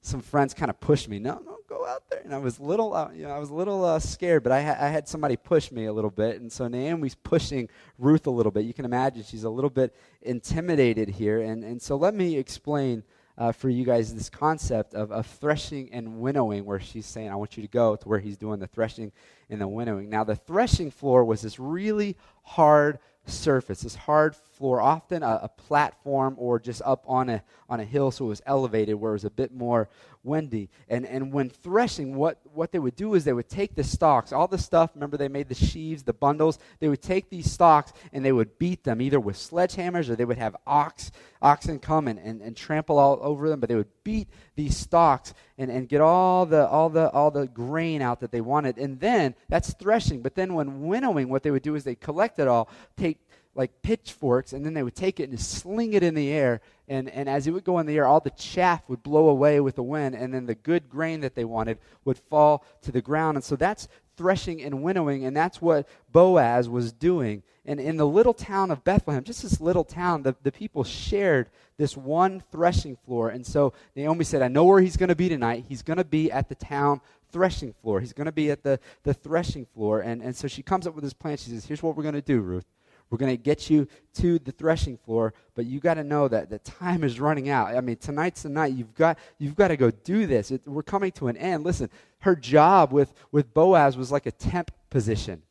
[0.00, 1.18] some friends kind of pushed me.
[1.18, 2.20] No, no, go out there.
[2.24, 4.62] And I was little, uh, you know, I was a little uh, scared, but I,
[4.62, 8.30] ha- I had somebody push me a little bit, and so Naomi's pushing Ruth a
[8.30, 8.64] little bit.
[8.64, 13.02] You can imagine she's a little bit intimidated here, and and so let me explain.
[13.36, 17.36] Uh, for you guys, this concept of, of threshing and winnowing, where she's saying, I
[17.36, 19.12] want you to go to where he's doing the threshing
[19.48, 20.10] and the winnowing.
[20.10, 22.98] Now, the threshing floor was this really hard
[23.30, 27.84] surface, this hard floor, often a, a, platform or just up on a, on a
[27.84, 29.88] hill so it was elevated where it was a bit more
[30.28, 30.70] windy.
[30.88, 34.32] And, and when threshing, what, what they would do is they would take the stalks,
[34.32, 37.92] all the stuff, remember they made the sheaves, the bundles, they would take these stalks
[38.12, 41.10] and they would beat them either with sledgehammers or they would have ox,
[41.42, 45.34] oxen come and, and, and trample all over them, but they would beat these stalks
[45.56, 48.78] and, and get all the, all, the, all the grain out that they wanted.
[48.78, 50.22] And then, that's threshing.
[50.22, 53.18] But then when winnowing, what they would do is they collect it all, take
[53.58, 56.60] like pitchforks, and then they would take it and just sling it in the air.
[56.86, 59.58] And, and as it would go in the air, all the chaff would blow away
[59.58, 63.02] with the wind, and then the good grain that they wanted would fall to the
[63.02, 63.36] ground.
[63.36, 67.42] And so that's threshing and winnowing, and that's what Boaz was doing.
[67.66, 71.50] And in the little town of Bethlehem, just this little town, the, the people shared
[71.78, 73.30] this one threshing floor.
[73.30, 75.64] And so Naomi said, I know where he's going to be tonight.
[75.68, 77.00] He's going to be at the town
[77.32, 78.00] threshing floor.
[78.00, 80.00] He's going to be at the, the threshing floor.
[80.00, 81.36] And, and so she comes up with this plan.
[81.36, 82.64] She says, Here's what we're going to do, Ruth.
[83.10, 86.50] We're going to get you to the threshing floor, but you got to know that
[86.50, 87.74] the time is running out.
[87.74, 88.74] I mean, tonight's the night.
[88.74, 90.50] You've got you've got to go do this.
[90.50, 91.64] It, we're coming to an end.
[91.64, 91.90] Listen,
[92.20, 95.42] her job with with Boaz was like a temp position.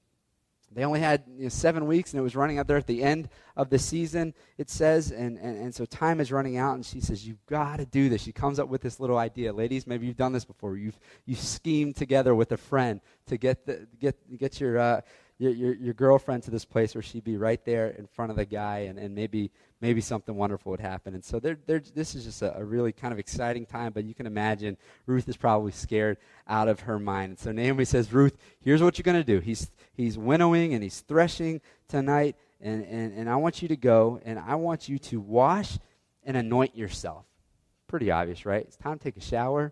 [0.77, 3.01] They only had you know, seven weeks, and it was running out there at the
[3.01, 5.11] end of the season, it says.
[5.11, 8.09] And, and, and so time is running out, and she says, You've got to do
[8.09, 8.21] this.
[8.21, 9.51] She comes up with this little idea.
[9.51, 10.77] Ladies, maybe you've done this before.
[10.77, 15.01] You've, you've schemed together with a friend to get, the, get, get your, uh,
[15.39, 18.37] your, your, your, girlfriend to this place where she'd be right there in front of
[18.37, 21.13] the guy, and, and maybe, maybe something wonderful would happen.
[21.13, 24.05] And so they're, they're, this is just a, a really kind of exciting time, but
[24.05, 27.31] you can imagine Ruth is probably scared out of her mind.
[27.31, 29.39] And so Naomi says, Ruth, here's what you're going to do.
[29.39, 34.19] He's, he's winnowing and he's threshing tonight, and, and, and I want you to go,
[34.25, 35.77] and I want you to wash
[36.23, 37.25] and anoint yourself.
[37.87, 38.65] Pretty obvious, right?
[38.65, 39.71] It's time to take a shower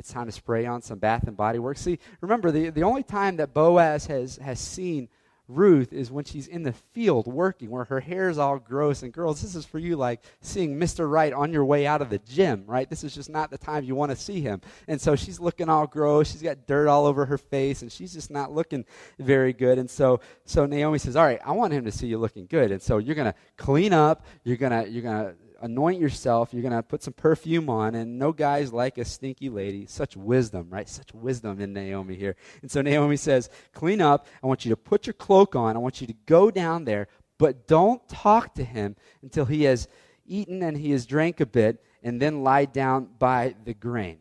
[0.00, 1.82] it's time to spray on some Bath and Body Works.
[1.82, 5.08] See, remember, the, the only time that Boaz has, has seen
[5.46, 9.02] Ruth is when she's in the field working, where her hair is all gross.
[9.02, 11.10] And girls, this is for you like seeing Mr.
[11.10, 12.88] Right on your way out of the gym, right?
[12.88, 14.62] This is just not the time you want to see him.
[14.88, 16.30] And so she's looking all gross.
[16.30, 18.84] She's got dirt all over her face, and she's just not looking
[19.18, 19.78] very good.
[19.78, 22.70] And so, so Naomi says, "All right, I want him to see you looking good.
[22.70, 24.24] And so you're gonna clean up.
[24.44, 26.52] You're gonna you're gonna anoint yourself.
[26.52, 27.94] You're going to put some perfume on.
[27.94, 29.86] And no guys like a stinky lady.
[29.86, 30.88] Such wisdom, right?
[30.88, 32.36] Such wisdom in Naomi here.
[32.62, 34.26] And so Naomi says, Clean up.
[34.42, 35.76] I want you to put your cloak on.
[35.76, 39.88] I want you to go down there, but don't talk to him until he has
[40.26, 44.18] eaten and he has drank a bit, and then lie down by the grain.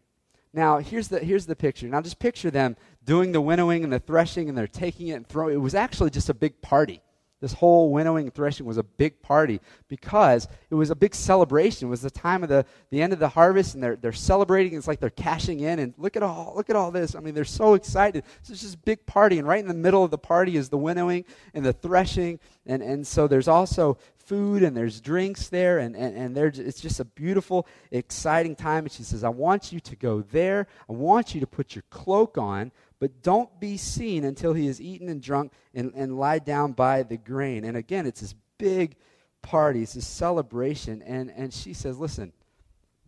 [0.52, 1.88] Now, here's the, here's the picture.
[1.88, 2.76] Now, just picture them
[3.06, 5.58] doing the winnowing and the threshing, and they're taking it and throwing it.
[5.58, 7.02] was actually just a big party.
[7.42, 11.88] This whole winnowing and threshing was a big party because it was a big celebration.
[11.88, 14.78] It was the time of the, the end of the harvest, and they're, they're celebrating.
[14.78, 17.16] It's like they're cashing in, and look at all look at all this.
[17.16, 18.24] I mean, they're so excited.
[18.42, 20.70] So it's just a big party, and right in the middle of the party is
[20.70, 23.98] the winnowing and the threshing, and, and so there's also
[24.30, 28.86] food and there's drinks there, and, and, and there's, it's just a beautiful, exciting time.
[28.86, 30.68] And she says, I want you to go there.
[30.88, 34.82] I want you to put your cloak on but don't be seen until he has
[34.82, 37.64] eaten and drunk and, and lie down by the grain.
[37.64, 38.96] And again, it's this big
[39.42, 41.02] party, it's this celebration.
[41.04, 42.34] And, and she says, Listen,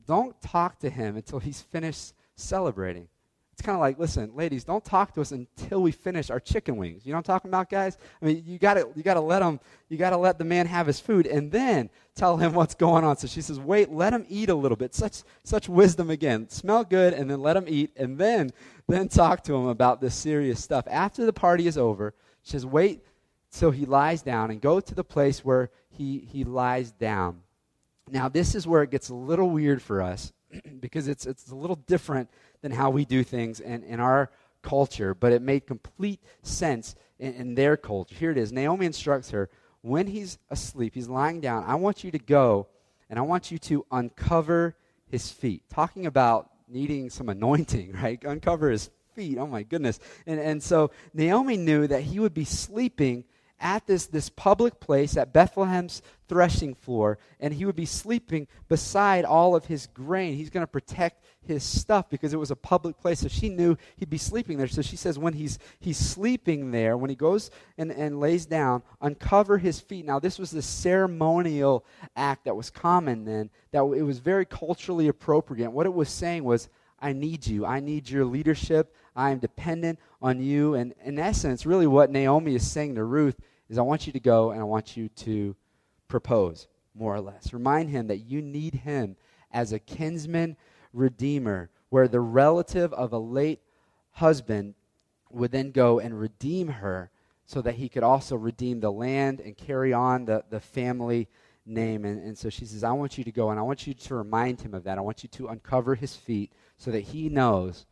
[0.08, 3.08] don't talk to him until he's finished celebrating.
[3.54, 6.78] It's kind of like, listen, ladies, don't talk to us until we finish our chicken
[6.78, 7.06] wings.
[7.06, 7.98] You know what I'm talking about, guys?
[8.22, 9.60] I mean, you got to you got to let him
[9.90, 13.04] you got to let the man have his food and then tell him what's going
[13.04, 13.18] on.
[13.18, 16.50] So she says, "Wait, let him eat a little bit." Such such wisdom again.
[16.50, 18.52] Smell good and then let him eat and then
[18.88, 20.86] then talk to him about this serious stuff.
[20.90, 23.04] After the party is over, she says, "Wait
[23.52, 27.42] till he lies down and go to the place where he he lies down."
[28.10, 30.34] Now, this is where it gets a little weird for us
[30.80, 32.30] because it's it's a little different
[32.62, 37.34] than how we do things in, in our culture, but it made complete sense in,
[37.34, 38.16] in their culture.
[38.16, 38.52] Here it is.
[38.52, 39.50] Naomi instructs her
[39.82, 42.68] when he's asleep, he's lying down, I want you to go
[43.10, 44.76] and I want you to uncover
[45.08, 45.64] his feet.
[45.70, 48.24] Talking about needing some anointing, right?
[48.24, 49.38] Uncover his feet.
[49.38, 50.00] Oh my goodness.
[50.26, 53.26] And, and so Naomi knew that he would be sleeping
[53.60, 59.24] at this, this public place at Bethlehem's threshing floor, and he would be sleeping beside
[59.24, 60.36] all of his grain.
[60.36, 63.20] He's going to protect his stuff because it was a public place.
[63.20, 64.68] So she knew he'd be sleeping there.
[64.68, 68.84] So she says, when he's, he's sleeping there, when he goes and, and lays down,
[69.02, 70.06] uncover his feet.
[70.06, 75.08] Now, this was the ceremonial act that was common then, that it was very culturally
[75.08, 75.72] appropriate.
[75.72, 77.66] What it was saying was, I need you.
[77.66, 78.96] I need your leadership.
[79.16, 80.76] I am dependent on you.
[80.76, 84.20] And in essence, really what Naomi is saying to Ruth is I want you to
[84.20, 85.56] go and I want you to
[86.08, 87.54] propose, more or less.
[87.54, 89.16] Remind him that you need him
[89.52, 90.56] as a kinsman
[90.94, 93.62] redeemer, where the relative of a late
[94.12, 94.76] husband
[95.30, 97.10] would then go and redeem her
[97.46, 101.28] so that he could also redeem the land and carry on the, the family
[101.66, 102.06] name.
[102.06, 104.16] And, and so she says, I want you to go and I want you to
[104.16, 104.98] remind him of that.
[104.98, 107.86] I want you to uncover his feet so that he knows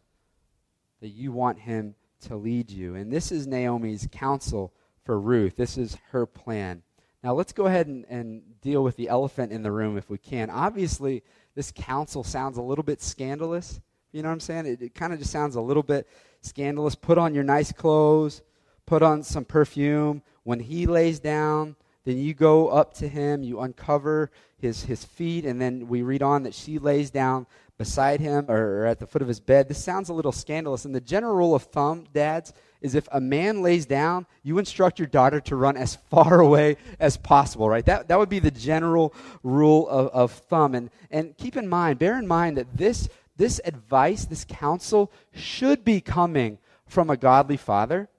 [1.02, 2.96] that you want him to lead you.
[2.96, 4.74] And this is Naomi's counsel
[5.06, 5.56] for Ruth.
[5.56, 6.84] This is her plan.
[7.24, 10.18] Now, let's go ahead and, and deal with the elephant in the room if we
[10.18, 10.50] can.
[10.50, 11.24] Obviously,
[11.56, 13.80] this counsel sounds a little bit scandalous.
[14.12, 14.66] You know what I'm saying?
[14.66, 16.08] It, it kind of just sounds a little bit
[16.42, 16.96] scandalous.
[16.96, 18.42] Put on your nice clothes,
[18.86, 20.22] put on some perfume.
[20.44, 25.46] When he lays down, then you go up to him, you uncover his, his feet,
[25.46, 27.46] and then we read on that she lays down
[27.78, 29.68] beside him or, at the foot of his bed.
[29.68, 30.86] This sounds a little scandalous.
[30.86, 35.00] And the general rule of thumb, dads, is if a man lays down, you instruct
[35.00, 37.86] your daughter to run as far away as possible, right?
[37.86, 40.76] That, that would be the general rule of, of thumb.
[40.76, 45.86] And, and keep in mind, bear in mind that this, this advice, this counsel, should
[45.86, 48.10] be coming from a godly father.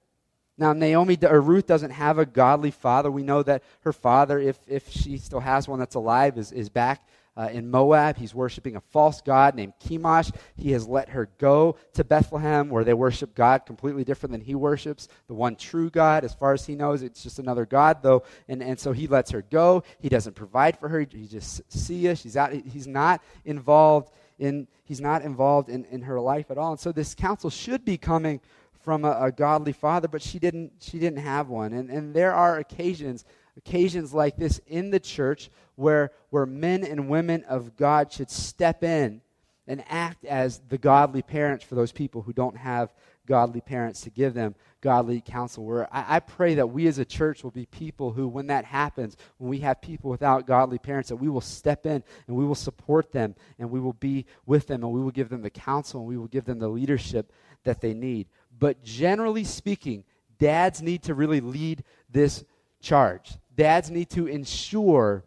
[0.61, 3.11] Now, Naomi or Ruth doesn't have a godly father.
[3.11, 6.68] We know that her father, if, if she still has one that's alive, is, is
[6.68, 8.18] back uh, in Moab.
[8.18, 10.37] He's worshiping a false god named Chemosh.
[10.57, 14.55] He has let her go to Bethlehem where they worship God completely different than he
[14.55, 16.25] worships, the one true God.
[16.25, 18.25] As far as he knows, it's just another God, though.
[18.46, 19.83] And, and so he lets her go.
[19.99, 21.01] He doesn't provide for her.
[21.01, 22.20] He just see us.
[22.20, 22.53] She's out.
[22.53, 26.73] He's not involved in, he's not involved in, in her life at all.
[26.73, 28.40] And so this counsel should be coming
[28.83, 31.73] from a, a, godly father, but she didn't, she didn't have one.
[31.73, 33.25] And, and there are occasions,
[33.57, 38.83] occasions like this in the church where, where men and women of God should step
[38.83, 39.21] in
[39.66, 42.93] and act as the godly parents for those people who don't have
[43.27, 45.64] godly parents to give them godly counsel.
[45.64, 48.64] Where I, I, pray that we as a church will be people who, when that
[48.64, 52.45] happens, when we have people without godly parents, that we will step in and we
[52.45, 55.51] will support them and we will be with them and we will give them the
[55.51, 58.27] counsel and we will give them the leadership that they need.
[58.61, 60.05] But generally speaking,
[60.38, 62.44] dads need to really lead this
[62.81, 63.33] charge.
[63.57, 65.25] Dads need to ensure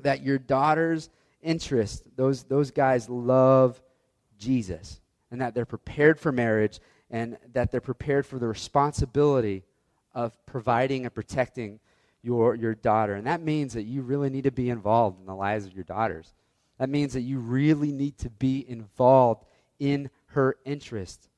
[0.00, 1.10] that your daughter's
[1.42, 3.82] interest, those, those guys love
[4.38, 9.64] Jesus, and that they're prepared for marriage, and that they're prepared for the responsibility
[10.14, 11.80] of providing and protecting
[12.22, 13.14] your, your daughter.
[13.14, 15.84] And that means that you really need to be involved in the lives of your
[15.84, 16.32] daughters.
[16.78, 19.44] That means that you really need to be involved
[19.78, 21.28] in her interest.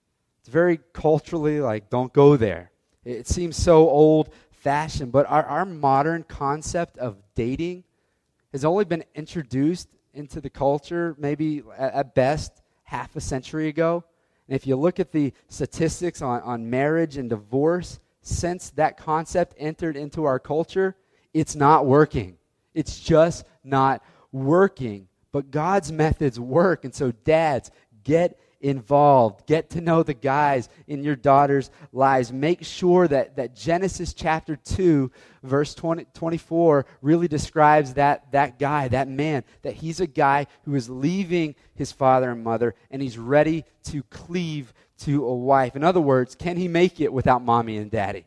[0.45, 2.71] It's very culturally like, don't go there.
[3.03, 7.85] It seems so old fashioned, but our, our modern concept of dating
[8.53, 14.05] has only been introduced into the culture maybe at best half a century ago.
[14.47, 19.55] And if you look at the statistics on, on marriage and divorce, since that concept
[19.57, 20.95] entered into our culture,
[21.33, 22.37] it's not working.
[22.75, 25.09] It's just not working.
[25.33, 26.85] But God's methods work.
[26.85, 27.71] And so, dads,
[28.03, 29.47] get involved.
[29.47, 32.33] Get to know the guys in your daughter's lives.
[32.33, 38.89] Make sure that, that Genesis chapter 2, verse 20, 24, really describes that, that guy,
[38.89, 43.19] that man, that he's a guy who is leaving his father and mother and he's
[43.19, 45.77] ready to cleave to a wife.
[45.77, 48.25] In other words, can he make it without mommy and daddy?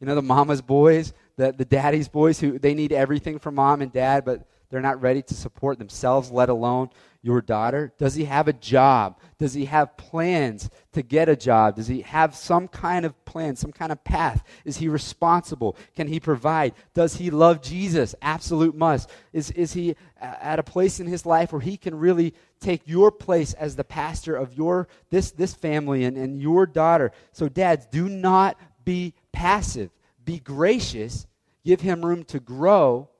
[0.00, 3.82] You know, the mama's boys, the, the daddy's boys who they need everything from mom
[3.82, 6.88] and dad, but they're not ready to support themselves, let alone
[7.20, 7.92] your daughter?
[7.98, 9.20] Does he have a job?
[9.38, 11.76] Does he have plans to get a job?
[11.76, 14.42] Does he have some kind of plan, some kind of path?
[14.64, 15.76] Is he responsible?
[15.94, 16.72] Can he provide?
[16.94, 18.14] Does he love Jesus?
[18.22, 19.10] Absolute must.
[19.34, 23.12] Is, is he at a place in his life where he can really take your
[23.12, 27.12] place as the pastor of your this, this family and, and your daughter?
[27.32, 29.90] So, dads, do not be passive.
[30.24, 31.26] Be gracious.
[31.62, 33.10] Give him room to grow.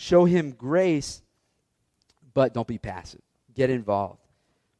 [0.00, 1.20] Show him grace
[2.32, 3.20] but don't be passive.
[3.54, 4.26] Get involved.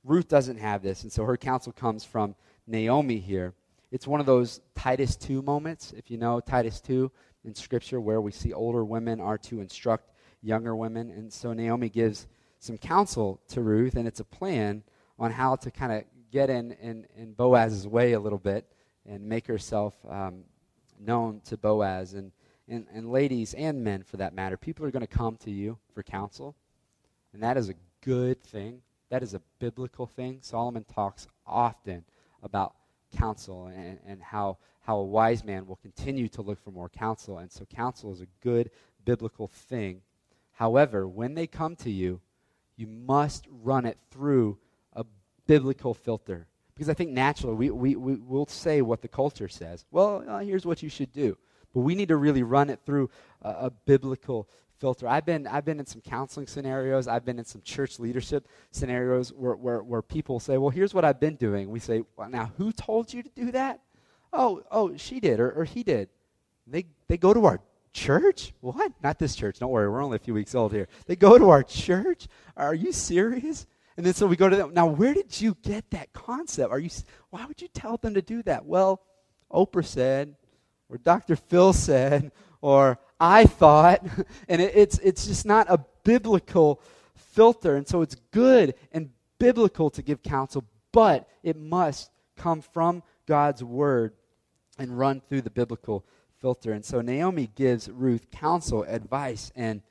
[0.03, 2.35] Ruth doesn't have this, and so her counsel comes from
[2.67, 3.53] Naomi here.
[3.91, 7.13] It's one of those Titus 2 moments, if you know Titus 2
[7.45, 11.11] in Scripture, where we see older women are to instruct younger women.
[11.11, 12.27] And so Naomi gives
[12.59, 14.83] some counsel to Ruth, and it's a plan
[15.19, 18.65] on how to kind of get in, in, in, Boaz's way a little bit
[19.07, 20.45] and make herself um,
[20.99, 22.15] known to Boaz.
[22.15, 22.33] And,
[22.71, 25.77] and, and ladies and men, for that matter, people are going to come to you
[25.93, 26.55] for counsel.
[27.33, 28.81] And that is a good thing.
[29.11, 30.39] That is a biblical thing.
[30.41, 32.05] Solomon talks often
[32.43, 32.75] about
[33.17, 37.39] counsel and, and how, how a wise man will continue to look for more counsel.
[37.39, 38.71] And so, counsel is a good
[39.05, 40.03] biblical thing.
[40.53, 42.21] However, when they come to you,
[42.77, 44.59] you must run it through
[44.93, 45.05] a
[45.47, 46.47] biblical filter.
[46.75, 49.85] Because I think naturally we, we, we will say what the culture says.
[49.91, 51.37] Well, uh, here's what you should do.
[51.75, 53.11] But we need to really run it through
[53.43, 55.07] a, a biblical filter.
[55.07, 59.33] I've been, I've been in some counseling scenarios, I've been in some church leadership scenarios
[59.33, 61.71] where, where, where people say, Well, here's what I've been doing.
[61.71, 63.81] We say, Well, now, who told you to do that?
[64.33, 66.09] Oh, oh, she did, or, or he did.
[66.67, 67.61] They, they go to our
[67.93, 68.53] church?
[68.61, 68.93] What?
[69.03, 69.59] Not this church.
[69.59, 70.89] Don't worry, we're only a few weeks old here.
[71.07, 72.29] They go to our church?
[72.57, 73.67] Are you serious?
[73.97, 74.73] And then so we go to them.
[74.73, 76.71] Now, where did you get that concept?
[76.71, 76.91] Are you?
[77.31, 78.65] Why would you tell them to do that?
[78.65, 79.03] Well,
[79.53, 80.37] Oprah said,
[80.91, 81.37] or Dr.
[81.37, 84.05] Phil said, or I thought,
[84.49, 86.81] and it, it's, it's just not a biblical
[87.15, 87.77] filter.
[87.77, 93.63] And so it's good and biblical to give counsel, but it must come from God's
[93.63, 94.13] word
[94.79, 96.05] and run through the biblical
[96.41, 96.73] filter.
[96.73, 99.83] And so Naomi gives Ruth counsel, advice, and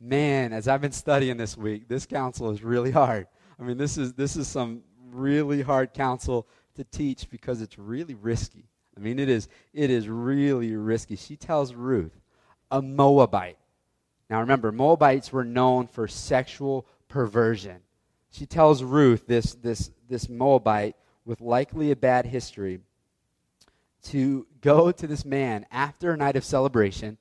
[0.00, 3.26] man, as I've been studying this week, this counsel is really hard.
[3.58, 6.46] I mean, this is this is some really hard counsel
[6.76, 8.68] to teach because it's really risky.
[8.98, 11.16] I mean, it is it is really risky.
[11.16, 12.20] She tells Ruth,
[12.70, 13.58] a Moabite.
[14.28, 17.80] Now remember, Moabites were known for sexual perversion.
[18.30, 22.80] She tells Ruth, this this this Moabite with likely a bad history,
[24.04, 27.18] to go to this man after a night of celebration,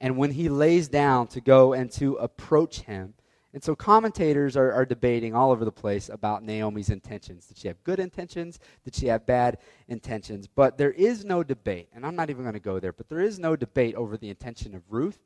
[0.00, 3.14] and when he lays down to go and to approach him.
[3.56, 7.46] And so commentators are, are debating all over the place about Naomi's intentions.
[7.46, 8.60] Did she have good intentions?
[8.84, 9.56] Did she have bad
[9.88, 10.46] intentions?
[10.46, 13.22] But there is no debate, and I'm not even going to go there, but there
[13.22, 15.18] is no debate over the intention of Ruth,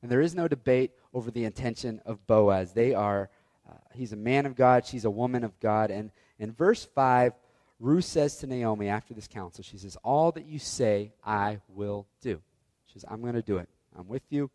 [0.00, 2.72] and there is no debate over the intention of Boaz.
[2.72, 3.30] They are,
[3.68, 5.90] uh, he's a man of God, she's a woman of God.
[5.90, 7.32] And in verse 5,
[7.80, 12.06] Ruth says to Naomi after this counsel, she says, All that you say, I will
[12.20, 12.40] do.
[12.86, 13.68] She says, I'm going to do it.
[13.98, 14.50] I'm with you.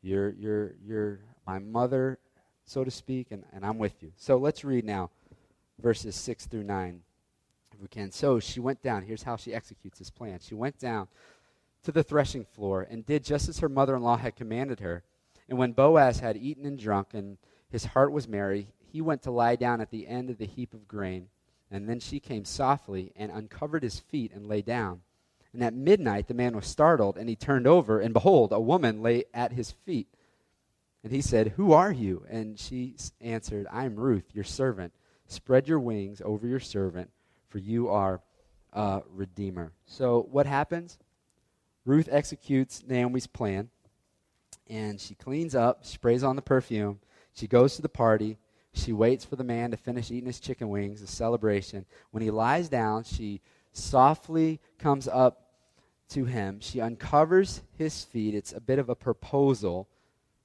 [0.00, 2.20] You're, you're, you're my mother,
[2.64, 4.12] so to speak, and, and I'm with you.
[4.16, 5.10] So let's read now
[5.80, 7.00] verses 6 through 9,
[7.74, 8.10] if we can.
[8.12, 9.02] So she went down.
[9.02, 10.38] Here's how she executes this plan.
[10.40, 11.08] She went down
[11.82, 15.02] to the threshing floor and did just as her mother in law had commanded her.
[15.48, 17.36] And when Boaz had eaten and drunk, and
[17.68, 20.72] his heart was merry, he went to lie down at the end of the heap
[20.72, 21.28] of grain.
[21.70, 25.00] And then she came softly and uncovered his feet and lay down.
[25.52, 29.02] And at midnight the man was startled, and he turned over, and behold, a woman
[29.02, 30.08] lay at his feet.
[31.04, 32.24] And he said, Who are you?
[32.28, 34.92] And she answered, I am Ruth, your servant.
[35.26, 37.10] Spread your wings over your servant,
[37.48, 38.20] for you are
[38.72, 39.72] a redeemer.
[39.86, 40.98] So what happens?
[41.84, 43.70] Ruth executes Naomi's plan,
[44.68, 47.00] and she cleans up, sprays on the perfume.
[47.34, 48.38] She goes to the party.
[48.72, 51.84] She waits for the man to finish eating his chicken wings, a celebration.
[52.10, 53.40] When he lies down, she
[53.72, 55.42] softly comes up
[56.10, 56.60] to him.
[56.60, 58.34] She uncovers his feet.
[58.34, 59.88] It's a bit of a proposal.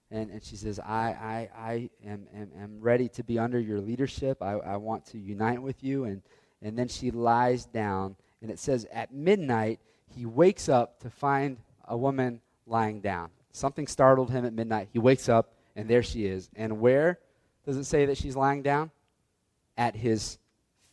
[0.09, 3.81] And, and she says, I, I, I am, am, am ready to be under your
[3.81, 4.41] leadership.
[4.41, 6.05] I, I want to unite with you.
[6.05, 6.21] And,
[6.61, 8.15] and then she lies down.
[8.41, 9.79] And it says, at midnight,
[10.15, 13.29] he wakes up to find a woman lying down.
[13.51, 14.89] Something startled him at midnight.
[14.93, 16.49] He wakes up, and there she is.
[16.55, 17.19] And where?
[17.67, 18.91] does it say that she's lying down?
[19.77, 20.39] At his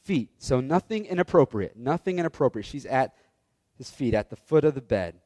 [0.03, 0.31] feet.
[0.39, 1.77] So nothing inappropriate.
[1.77, 2.67] Nothing inappropriate.
[2.67, 3.15] She's at
[3.79, 5.21] his feet, at the foot of the bed.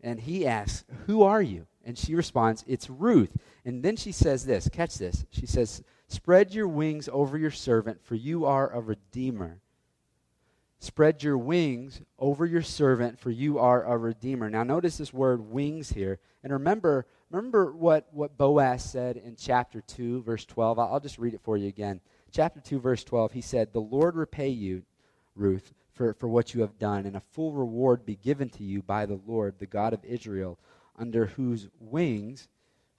[0.00, 1.66] And he asks, Who are you?
[1.84, 3.36] And she responds, It's Ruth.
[3.64, 5.24] And then she says this catch this.
[5.30, 9.60] She says, Spread your wings over your servant, for you are a redeemer.
[10.84, 14.50] Spread your wings over your servant, for you are a redeemer.
[14.50, 16.18] Now, notice this word wings here.
[16.42, 20.78] And remember, remember what, what Boaz said in chapter 2, verse 12?
[20.78, 22.00] I'll, just read it for you again.
[22.30, 24.82] Chapter 2, verse 12, he said, The Lord repay you,
[25.34, 28.82] Ruth, for, for what you have done, and a full reward be given to you
[28.82, 30.58] by the Lord, the God of Israel,
[30.98, 32.48] under whose wings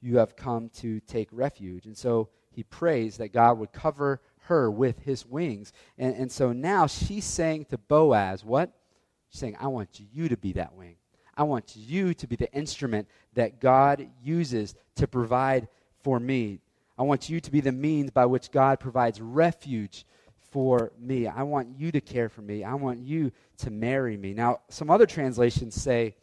[0.01, 1.85] you have come to take refuge.
[1.85, 5.73] And so he prays that God would cover her with his wings.
[5.97, 8.71] And, and so now she's saying to Boaz, What?
[9.29, 10.95] She's saying, I want you to be that wing.
[11.35, 15.67] I want you to be the instrument that God uses to provide
[16.01, 16.61] for me.
[16.97, 20.05] I want you to be the means by which God provides refuge
[20.51, 21.27] for me.
[21.27, 22.63] I want you to care for me.
[22.63, 24.33] I want you to marry me.
[24.33, 26.15] Now, some other translations say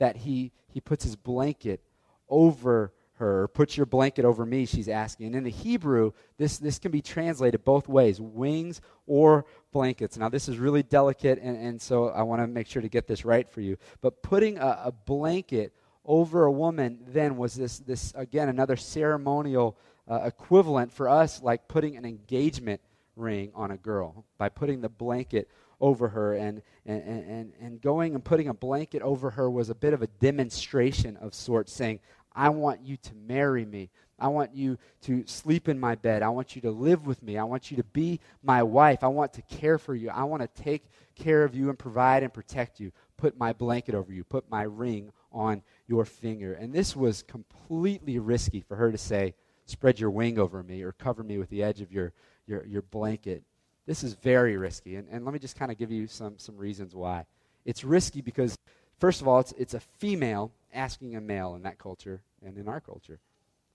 [0.00, 1.80] that he, he puts his blanket
[2.28, 5.26] over her, put your blanket over me, she's asking.
[5.26, 10.16] And in the Hebrew, this, this can be translated both ways wings or blankets.
[10.16, 13.06] Now, this is really delicate, and, and so I want to make sure to get
[13.06, 13.76] this right for you.
[14.00, 15.74] But putting a, a blanket
[16.04, 19.76] over a woman then was this, this again, another ceremonial
[20.10, 22.80] uh, equivalent for us, like putting an engagement
[23.16, 28.14] ring on a girl by putting the blanket over her and, and, and, and going
[28.14, 32.00] and putting a blanket over her was a bit of a demonstration of sorts saying
[32.34, 33.90] I want you to marry me.
[34.18, 36.22] I want you to sleep in my bed.
[36.22, 37.38] I want you to live with me.
[37.38, 39.02] I want you to be my wife.
[39.02, 40.10] I want to care for you.
[40.10, 42.92] I want to take care of you and provide and protect you.
[43.16, 44.22] Put my blanket over you.
[44.22, 46.52] Put my ring on your finger.
[46.54, 49.34] And this was completely risky for her to say,
[49.66, 52.12] spread your wing over me or cover me with the edge of your,
[52.46, 53.42] your, your blanket.
[53.90, 54.94] This is very risky.
[54.94, 57.24] And, and let me just kind of give you some, some reasons why.
[57.64, 58.56] It's risky because,
[59.00, 62.68] first of all, it's, it's a female asking a male in that culture and in
[62.68, 63.18] our culture.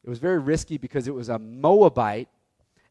[0.06, 2.30] It was very risky because it was a Moabite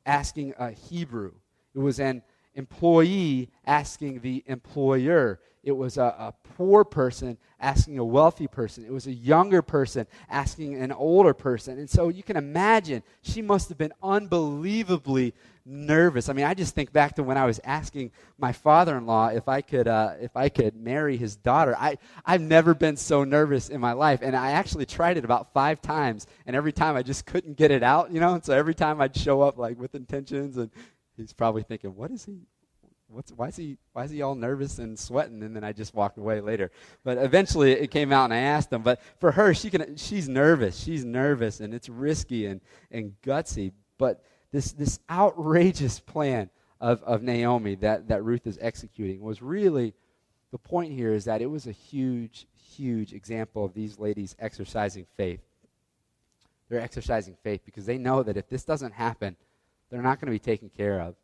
[0.05, 1.33] asking a Hebrew.
[1.75, 2.21] It was an
[2.57, 5.41] employee asking the employer.
[5.63, 8.85] it was a, a, poor person asking a wealthy person.
[8.85, 11.79] It was a younger person asking an older person.
[11.79, 15.33] And so you can imagine she must have been unbelievably
[15.67, 16.29] nervous.
[16.29, 19.61] I mean, I just think back to when I was asking my father-in-law if I
[19.61, 21.75] could uh, if I could marry his daughter.
[21.79, 25.53] I I've never been so nervous in my life, and I actually tried it about
[25.53, 28.35] five times, and every time I just couldn't get it out, you know.
[28.35, 30.71] And so every time I'd show up like with intentions, and
[31.17, 32.41] he's probably thinking, "What is he?
[33.09, 35.95] What's why is he why is he all nervous and sweating?" And then I just
[35.95, 36.71] walked away later.
[37.05, 38.83] But eventually it came out, and I asked him.
[38.83, 40.79] But for her, she can she's nervous.
[40.79, 42.61] She's nervous, and it's risky and
[42.91, 44.23] and gutsy, but
[44.55, 46.49] this, this outrageous plan
[46.81, 49.95] of, of Naomi that, that Ruth is executing was really
[50.53, 52.47] the point here is that it was a huge,
[52.77, 55.41] huge example of these ladies exercising faith.
[56.69, 59.35] They're exercising faith because they know that if this doesn't happen,
[59.91, 61.17] they're not going to be taken care of.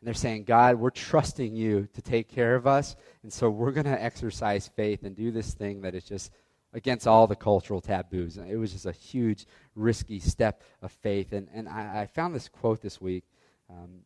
[0.00, 3.72] And they're saying, God, we're trusting you to take care of us, and so we're
[3.72, 6.32] going to exercise faith and do this thing that is just
[6.72, 8.36] against all the cultural taboos.
[8.36, 11.32] It was just a huge, risky step of faith.
[11.32, 13.24] And, and I, I found this quote this week
[13.70, 14.00] um,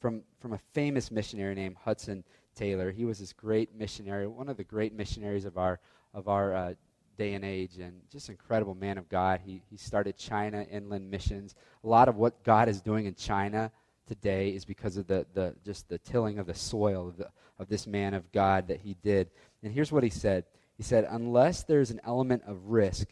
[0.00, 2.90] from, from a famous missionary named Hudson Taylor.
[2.90, 5.78] He was this great missionary, one of the great missionaries of our,
[6.12, 6.74] of our uh,
[7.16, 9.40] day and age, and just incredible man of God.
[9.44, 11.54] He, he started China Inland Missions.
[11.84, 13.70] A lot of what God is doing in China
[14.06, 17.68] today is because of the, the just the tilling of the soil of, the, of
[17.68, 19.30] this man of God that he did.
[19.62, 20.44] And here's what he said
[20.78, 23.08] he said, unless there's an element of risk,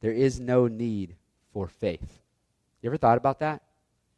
[0.00, 1.16] there is no need
[1.52, 2.20] for faith.
[2.82, 3.62] You ever thought about that?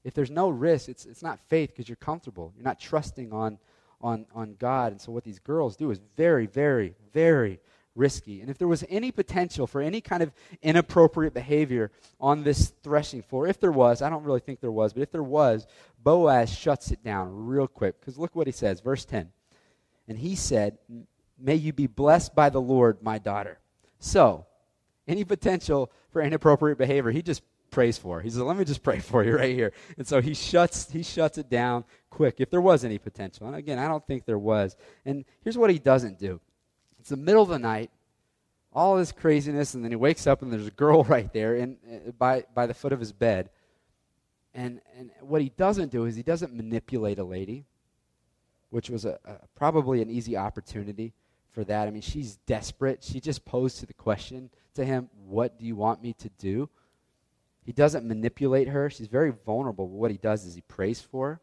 [0.04, 2.52] If there's no risk, it's, it's not faith because you're comfortable.
[2.56, 3.58] You're not trusting on,
[4.00, 4.92] on, on God.
[4.92, 7.60] And so what these girls do is very, very, very
[7.94, 8.40] risky.
[8.40, 13.22] And if there was any potential for any kind of inappropriate behavior on this threshing
[13.22, 15.66] floor, if there was, I don't really think there was, but if there was,
[16.02, 18.00] Boaz shuts it down real quick.
[18.00, 19.30] Because look what he says, verse 10.
[20.08, 20.78] And he said,
[21.42, 23.58] May you be blessed by the Lord, my daughter.
[23.98, 24.46] So,
[25.08, 28.20] any potential for inappropriate behavior, he just prays for.
[28.20, 31.02] He says, "Let me just pray for you right here." And so he shuts he
[31.02, 33.48] shuts it down quick if there was any potential.
[33.48, 34.76] And again, I don't think there was.
[35.04, 36.40] And here's what he doesn't do.
[37.00, 37.90] It's the middle of the night,
[38.72, 41.76] all this craziness, and then he wakes up and there's a girl right there in,
[41.90, 43.50] uh, by by the foot of his bed.
[44.54, 47.64] And and what he doesn't do is he doesn't manipulate a lady,
[48.70, 51.14] which was a, a probably an easy opportunity
[51.52, 51.86] for that.
[51.86, 53.02] I mean, she's desperate.
[53.02, 56.68] She just posed to the question to him, What do you want me to do?
[57.64, 58.90] He doesn't manipulate her.
[58.90, 59.86] She's very vulnerable.
[59.86, 61.40] But what he does is he prays for her.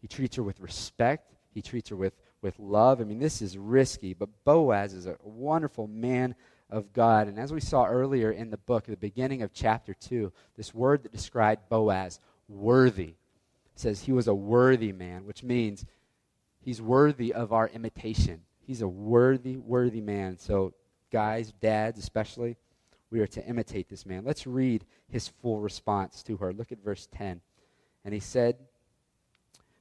[0.00, 1.34] He treats her with respect.
[1.52, 3.00] He treats her with, with love.
[3.00, 6.34] I mean, this is risky, but Boaz is a wonderful man
[6.70, 7.28] of God.
[7.28, 10.72] And as we saw earlier in the book, at the beginning of chapter 2, this
[10.72, 13.14] word that described Boaz, worthy,
[13.74, 15.84] says he was a worthy man, which means
[16.60, 18.42] he's worthy of our imitation.
[18.70, 20.38] He's a worthy, worthy man.
[20.38, 20.74] So,
[21.10, 22.56] guys, dads especially,
[23.10, 24.24] we are to imitate this man.
[24.24, 26.52] Let's read his full response to her.
[26.52, 27.40] Look at verse 10.
[28.04, 28.58] And he said,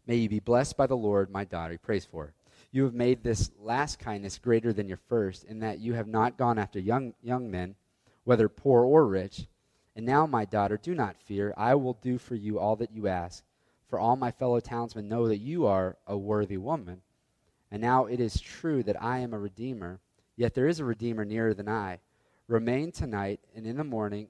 [0.07, 1.73] May you be blessed by the Lord, my daughter.
[1.73, 2.33] He prays for her.
[2.71, 6.35] You have made this last kindness greater than your first, in that you have not
[6.35, 7.75] gone after young, young men,
[8.23, 9.45] whether poor or rich.
[9.95, 11.53] And now, my daughter, do not fear.
[11.55, 13.43] I will do for you all that you ask.
[13.87, 17.03] For all my fellow townsmen know that you are a worthy woman.
[17.71, 19.99] And now it is true that I am a redeemer,
[20.35, 21.99] yet there is a redeemer nearer than I.
[22.47, 24.27] Remain tonight, and in the morning,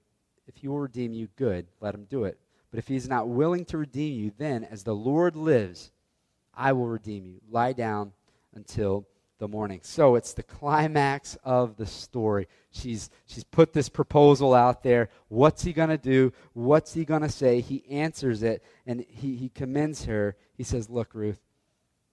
[0.47, 2.37] if he will redeem you, good, let him do it.
[2.71, 5.91] But if he is not willing to redeem you, then, as the Lord lives,
[6.53, 7.39] I will redeem you.
[7.49, 8.11] Lie down
[8.53, 9.07] until
[9.39, 9.79] the morning.
[9.83, 12.47] So it's the climax of the story.
[12.71, 15.09] She's, she's put this proposal out there.
[15.29, 16.33] What's he going to do?
[16.53, 17.61] What's he going to say?
[17.61, 20.35] He answers it, and he, he commends her.
[20.55, 21.39] He says, Look, Ruth,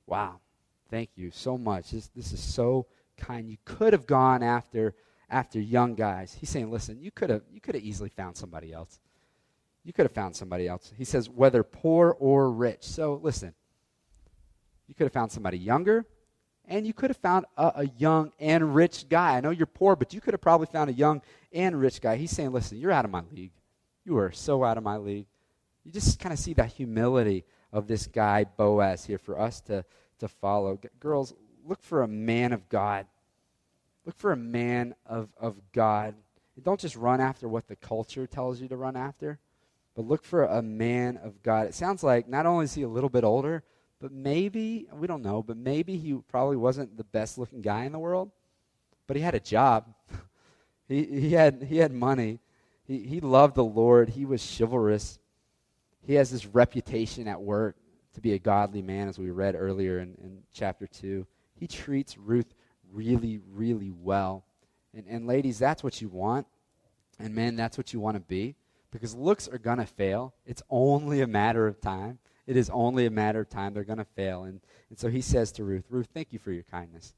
[0.07, 0.41] wow,
[0.91, 1.91] Thank you so much.
[1.91, 3.49] This, this is so kind.
[3.49, 4.95] You could have gone after
[5.29, 6.37] after young guys.
[6.39, 9.01] He's saying, listen, you could have you could have easily found somebody else.
[9.85, 10.93] You could have found somebody else.
[10.97, 12.83] He says, whether poor or rich.
[12.83, 13.55] So listen,
[14.89, 16.05] you could have found somebody younger,
[16.67, 19.37] and you could have found a, a, young and rich guy.
[19.37, 21.23] I know you're poor, but you could have probably found a young
[21.53, 22.17] and rich guy.
[22.17, 23.53] He's saying, listen, you're out of my league.
[24.05, 25.27] You are so out of my league.
[25.85, 29.85] You just kind of see that humility of this guy, Boaz, here for us to
[30.19, 30.79] to follow.
[31.01, 33.07] Girls, look for a man of God.
[34.05, 36.15] Look for a man of, of God.
[36.55, 39.39] And don't just run after what the culture tells you to run after,
[39.95, 41.67] but look for a man of God.
[41.67, 43.63] It sounds like not only is he a little bit older,
[44.01, 47.93] but maybe, we don't know, but maybe he probably wasn't the best looking guy in
[47.93, 48.31] the world,
[49.07, 49.87] but he had a job.
[50.89, 52.41] he, he, had, he had money.
[52.85, 54.11] He, he loved the Lord.
[54.11, 55.19] He was chivalrous.
[56.07, 57.77] He has this reputation at work
[58.17, 61.27] to be a godly man, as we read earlier in, in chapter 2.
[61.55, 62.53] He treats Ruth
[62.93, 64.45] really, really well.
[64.93, 66.47] And, and ladies, that's what you want.
[67.19, 68.57] And men, that's what you want to be.
[68.91, 70.35] Because looks are going to fail.
[70.45, 72.19] It's only a matter of time.
[72.47, 73.75] It is only a matter of time.
[73.75, 74.45] They're going to fail.
[74.45, 74.61] And,
[74.91, 77.15] and so he says to Ruth, Ruth, thank you for your kindness.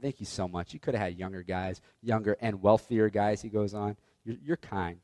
[0.00, 0.72] Thank you so much.
[0.72, 3.96] You could have had younger guys, younger and wealthier guys, he goes on.
[4.24, 5.00] You're, you're kind.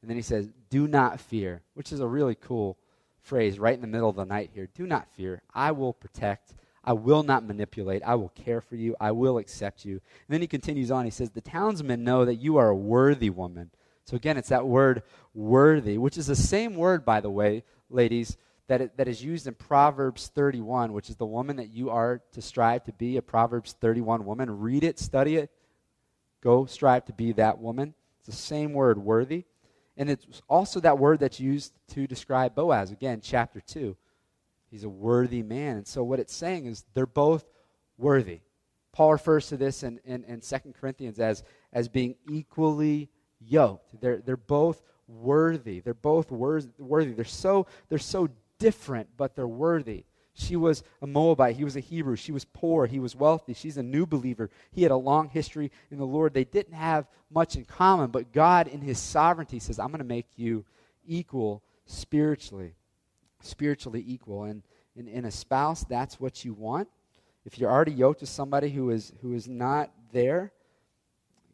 [0.00, 2.78] And then he says, Do not fear, which is a really cool
[3.22, 4.68] phrase right in the middle of the night here.
[4.74, 5.42] Do not fear.
[5.54, 6.54] I will protect.
[6.84, 8.02] I will not manipulate.
[8.04, 8.96] I will care for you.
[9.00, 9.94] I will accept you.
[9.94, 11.04] And then he continues on.
[11.04, 13.70] He says, The townsmen know that you are a worthy woman.
[14.04, 15.02] So again, it's that word
[15.32, 19.46] worthy, which is the same word, by the way, ladies, that, it, that is used
[19.46, 23.22] in Proverbs 31, which is the woman that you are to strive to be, a
[23.22, 24.58] Proverbs 31 woman.
[24.58, 25.50] Read it, study it,
[26.42, 27.94] go strive to be that woman.
[28.18, 29.44] It's the same word, worthy.
[29.96, 32.90] And it's also that word that's used to describe Boaz.
[32.90, 33.96] Again, chapter 2.
[34.70, 35.76] He's a worthy man.
[35.76, 37.44] And so what it's saying is they're both
[37.98, 38.40] worthy.
[38.92, 44.00] Paul refers to this in, in, in 2 Corinthians as, as being equally yoked.
[44.00, 45.80] They're, they're both worthy.
[45.80, 47.12] They're both worthy.
[47.12, 48.28] They're so, they're so
[48.58, 50.04] different, but they're worthy.
[50.34, 51.56] She was a Moabite.
[51.56, 52.16] He was a Hebrew.
[52.16, 52.86] She was poor.
[52.86, 53.52] He was wealthy.
[53.52, 54.50] She's a new believer.
[54.70, 56.32] He had a long history in the Lord.
[56.32, 60.04] They didn't have much in common, but God, in His sovereignty, says, I'm going to
[60.04, 60.64] make you
[61.06, 62.74] equal spiritually.
[63.40, 64.44] Spiritually equal.
[64.44, 64.62] And
[64.96, 66.88] in, in a spouse, that's what you want.
[67.44, 70.52] If you're already yoked to somebody who is, who is not there,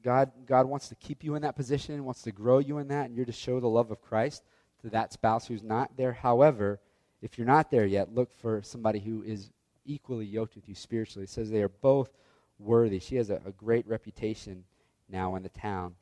[0.04, 3.06] God, God wants to keep you in that position, wants to grow you in that,
[3.06, 4.44] and you're to show the love of Christ
[4.82, 6.12] to that spouse who's not there.
[6.12, 6.78] However,
[7.20, 9.50] if you're not there yet, look for somebody who is
[9.84, 11.24] equally yoked with you spiritually.
[11.24, 12.10] It says they are both
[12.58, 12.98] worthy.
[12.98, 14.64] She has a, a great reputation
[15.08, 15.94] now in the town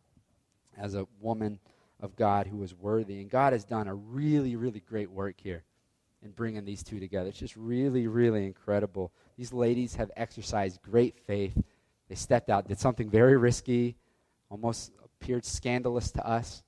[0.77, 1.59] as a woman
[2.01, 3.21] of God who is worthy.
[3.21, 5.65] And God has done a really, really great work here
[6.23, 7.29] in bringing these two together.
[7.29, 9.13] It's just really, really incredible.
[9.37, 11.57] These ladies have exercised great faith.
[12.09, 13.97] They stepped out, did something very risky,
[14.51, 16.63] almost appeared scandalous to us.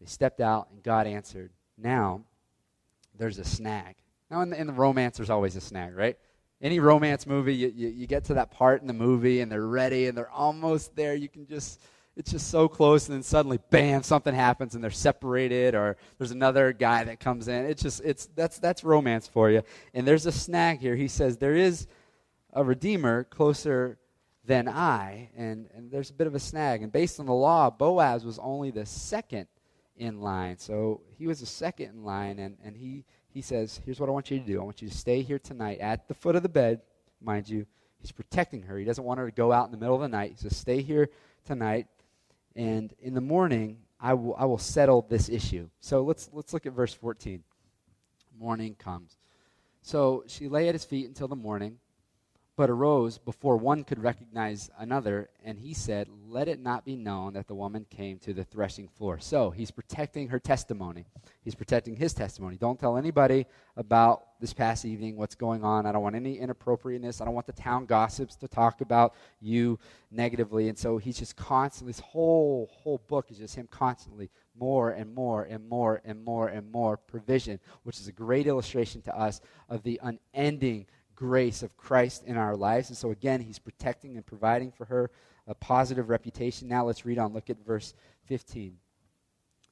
[0.00, 1.50] They stepped out, and God answered.
[1.78, 2.24] Now,
[3.16, 3.96] there's a snag.
[4.30, 6.16] Now, in the, in the romance, there's always a snag, right?
[6.60, 9.66] Any romance movie, you, you, you get to that part in the movie, and they're
[9.66, 11.14] ready, and they're almost there.
[11.14, 11.80] You can just
[12.16, 16.30] it's just so close and then suddenly bam something happens and they're separated or there's
[16.30, 19.62] another guy that comes in it's just it's that's that's romance for you
[19.94, 21.86] and there's a snag here he says there is
[22.52, 23.98] a redeemer closer
[24.44, 27.68] than i and and there's a bit of a snag and based on the law
[27.68, 29.46] boaz was only the second
[29.96, 30.58] in line.
[30.58, 34.12] So he was the second in line, and, and he, he says, Here's what I
[34.12, 34.60] want you to do.
[34.60, 36.80] I want you to stay here tonight at the foot of the bed,
[37.20, 37.66] mind you.
[38.00, 38.76] He's protecting her.
[38.76, 40.32] He doesn't want her to go out in the middle of the night.
[40.32, 41.08] He says, Stay here
[41.46, 41.86] tonight,
[42.54, 45.68] and in the morning, I will, I will settle this issue.
[45.80, 47.42] So let's, let's look at verse 14.
[48.38, 49.16] Morning comes.
[49.82, 51.78] So she lay at his feet until the morning
[52.56, 57.32] but arose before one could recognize another, and he said, Let it not be known
[57.34, 59.18] that the woman came to the threshing floor.
[59.18, 61.06] So he's protecting her testimony.
[61.42, 62.56] He's protecting his testimony.
[62.56, 63.46] Don't tell anybody
[63.76, 65.86] about this past evening, what's going on.
[65.86, 67.20] I don't want any inappropriateness.
[67.20, 69.78] I don't want the town gossips to talk about you
[70.10, 70.68] negatively.
[70.68, 75.12] And so he's just constantly, this whole, whole book is just him constantly more and
[75.12, 79.40] more and more and more and more provision, which is a great illustration to us
[79.68, 82.88] of the unending grace of Christ in our lives.
[82.88, 85.10] And so, again, he's protecting and providing for her
[85.46, 86.68] a positive reputation.
[86.68, 87.32] Now, let's read on.
[87.32, 87.94] Look at verse
[88.26, 88.76] 15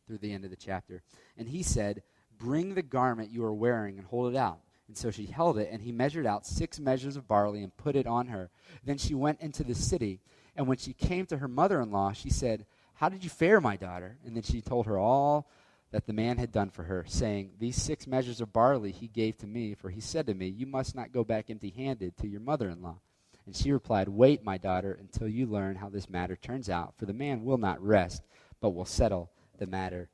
[0.07, 1.03] through the end of the chapter.
[1.37, 2.03] And he said,
[2.39, 4.61] Bring the garment you are wearing and hold it out.
[4.89, 7.97] And so she held it, and he measured out six measures of barley and put
[7.97, 8.51] it on her.
[8.85, 10.21] Then she went into the city.
[10.57, 13.61] And when she came to her mother in law, she said, How did you fare,
[13.61, 14.19] my daughter?
[14.27, 15.49] And then she told her all
[15.93, 19.37] that the man had done for her, saying, These six measures of barley he gave
[19.39, 22.27] to me, for he said to me, You must not go back empty handed to
[22.27, 22.97] your mother in law.
[23.45, 27.05] And she replied, Wait, my daughter, until you learn how this matter turns out, for
[27.05, 28.23] the man will not rest,
[28.61, 30.09] but will settle the matter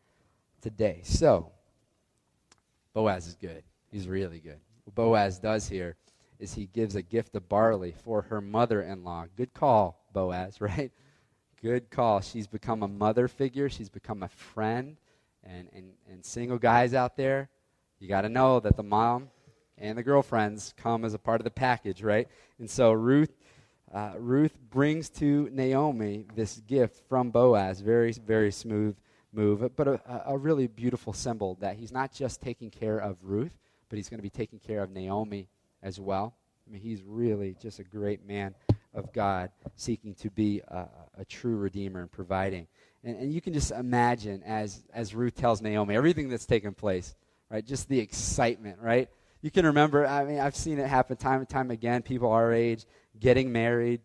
[0.60, 1.00] today.
[1.04, 1.52] So,
[2.92, 3.62] Boaz is good.
[3.92, 4.58] He's really good.
[4.84, 5.96] What Boaz does here
[6.40, 9.26] is he gives a gift of barley for her mother in law.
[9.36, 10.90] Good call, Boaz, right?
[11.62, 12.20] Good call.
[12.20, 14.96] She's become a mother figure, she's become a friend
[15.44, 17.48] and, and, and single guys out there,
[17.98, 19.28] you got to know that the mom
[19.76, 22.28] and the girlfriends come as a part of the package, right?
[22.58, 23.32] And so Ruth,
[23.92, 28.96] uh, Ruth brings to Naomi this gift from Boaz, very, very smooth
[29.32, 33.56] move, but a, a really beautiful symbol that he's not just taking care of Ruth,
[33.88, 35.48] but he's going to be taking care of Naomi
[35.82, 36.34] as well.
[36.66, 38.54] I mean, he's really just a great man
[38.94, 40.86] of God, seeking to be a,
[41.18, 42.66] a true redeemer and providing.
[43.04, 47.14] And, and you can just imagine as, as Ruth tells Naomi everything that's taken place,
[47.50, 47.64] right?
[47.64, 49.08] Just the excitement, right?
[49.40, 52.02] You can remember, I mean, I've seen it happen time and time again.
[52.02, 52.84] People our age
[53.18, 54.00] getting married,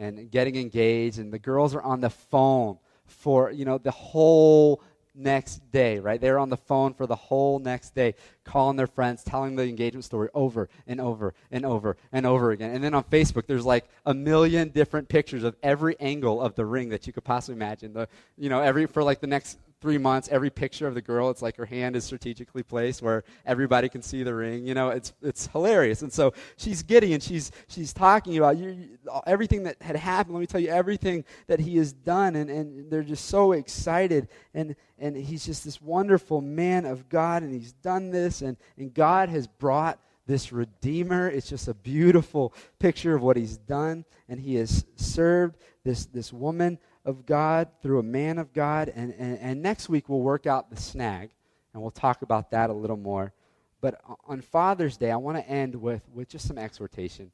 [0.00, 4.82] and getting engaged, and the girls are on the phone for, you know, the whole
[5.14, 6.20] next day, right?
[6.20, 10.04] They're on the phone for the whole next day, calling their friends, telling the engagement
[10.04, 12.74] story over and over and over and over again.
[12.74, 16.64] And then on Facebook, there's like a million different pictures of every angle of the
[16.64, 17.92] ring that you could possibly imagine.
[17.92, 21.30] The, you know, every for like the next three months, every picture of the girl,
[21.30, 24.66] it's like her hand is strategically placed where everybody can see the ring.
[24.66, 26.02] You know, it's it's hilarious.
[26.02, 30.34] And so she's giddy and she's she's talking about you, everything that had happened.
[30.34, 34.28] Let me tell you everything that he has done, and, and they're just so excited.
[34.54, 38.92] And and he's just this wonderful man of God, and he's done this, and and
[38.92, 41.28] God has brought this Redeemer.
[41.28, 46.32] It's just a beautiful picture of what he's done, and he has served this this
[46.32, 46.78] woman
[47.10, 48.90] of God through a man of God.
[48.94, 51.30] And, and, and next week we'll work out the snag,
[51.74, 53.34] and we'll talk about that a little more.
[53.82, 57.30] But on Father's Day, I want to end with, with just some exhortation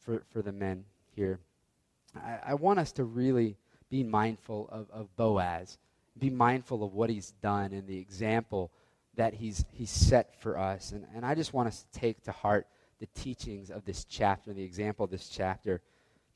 [0.00, 1.40] for, for the men here.
[2.14, 3.56] I, I want us to really
[3.90, 5.78] be mindful of, of Boaz,
[6.18, 8.70] be mindful of what he's done and the example
[9.16, 10.92] that he's, he's set for us.
[10.92, 12.66] And, and I just want us to take to heart
[12.98, 15.80] the teachings of this chapter, the example of this chapter,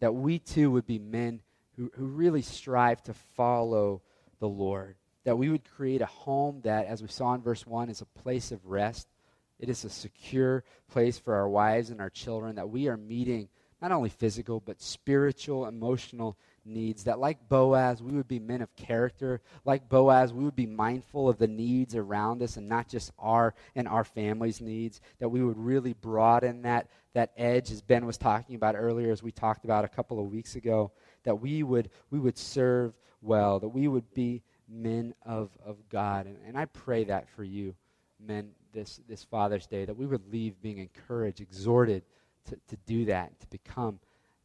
[0.00, 1.40] that we too would be men
[1.80, 4.02] who, who really strive to follow
[4.38, 4.96] the Lord.
[5.24, 8.20] That we would create a home that, as we saw in verse 1, is a
[8.20, 9.08] place of rest.
[9.58, 13.48] It is a secure place for our wives and our children, that we are meeting
[13.80, 17.04] not only physical, but spiritual, emotional needs.
[17.04, 19.40] That, like Boaz, we would be men of character.
[19.64, 23.54] Like Boaz, we would be mindful of the needs around us and not just our
[23.74, 25.00] and our family's needs.
[25.18, 29.22] That we would really broaden that, that edge, as Ben was talking about earlier, as
[29.22, 30.92] we talked about a couple of weeks ago
[31.24, 36.26] that we would, we would serve well, that we would be men of, of God.
[36.26, 37.74] And, and I pray that for you,
[38.24, 42.02] men, this, this Father's Day, that we would leave being encouraged, exhorted
[42.46, 43.98] to, to do that, to become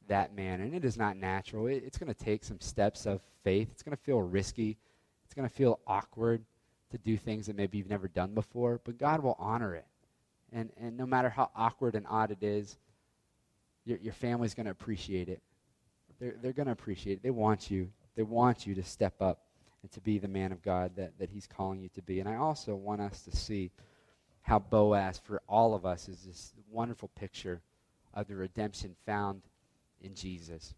[0.07, 0.61] that man.
[0.61, 1.67] And it is not natural.
[1.67, 3.69] It, it's going to take some steps of faith.
[3.71, 4.78] It's going to feel risky.
[5.23, 6.43] It's going to feel awkward
[6.91, 9.86] to do things that maybe you've never done before, but God will honor it.
[10.53, 12.78] And, and no matter how awkward and odd it is,
[13.86, 15.41] your, your family's going to appreciate it.
[16.20, 17.24] They're, they're going to appreciate it.
[17.24, 17.89] They want you.
[18.16, 19.41] They want you to step up
[19.82, 22.20] and to be the man of God that, that he's calling you to be.
[22.20, 23.72] And I also want us to see
[24.41, 27.61] how Boaz, for all of us, is this wonderful picture
[28.13, 29.41] of the redemption found
[30.01, 30.74] in Jesus.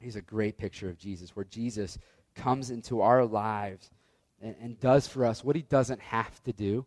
[0.00, 1.98] He's a great picture of Jesus, where Jesus
[2.34, 3.90] comes into our lives
[4.40, 6.84] and, and does for us what he doesn't have to do,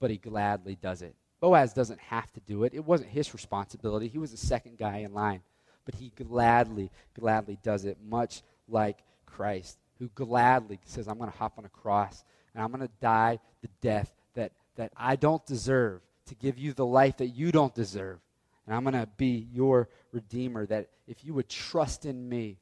[0.00, 1.14] but he gladly does it.
[1.40, 2.74] Boaz doesn't have to do it.
[2.74, 4.08] It wasn't his responsibility.
[4.08, 5.40] He was the second guy in line
[5.84, 11.36] but he gladly, gladly does it, much like Christ, who gladly says, I'm going to
[11.36, 12.24] hop on a cross
[12.54, 16.72] and I'm going to die the death that, that I don't deserve to give you
[16.72, 18.18] the life that you don't deserve.
[18.66, 22.58] And I'm going to be your Redeemer, that if you would trust in me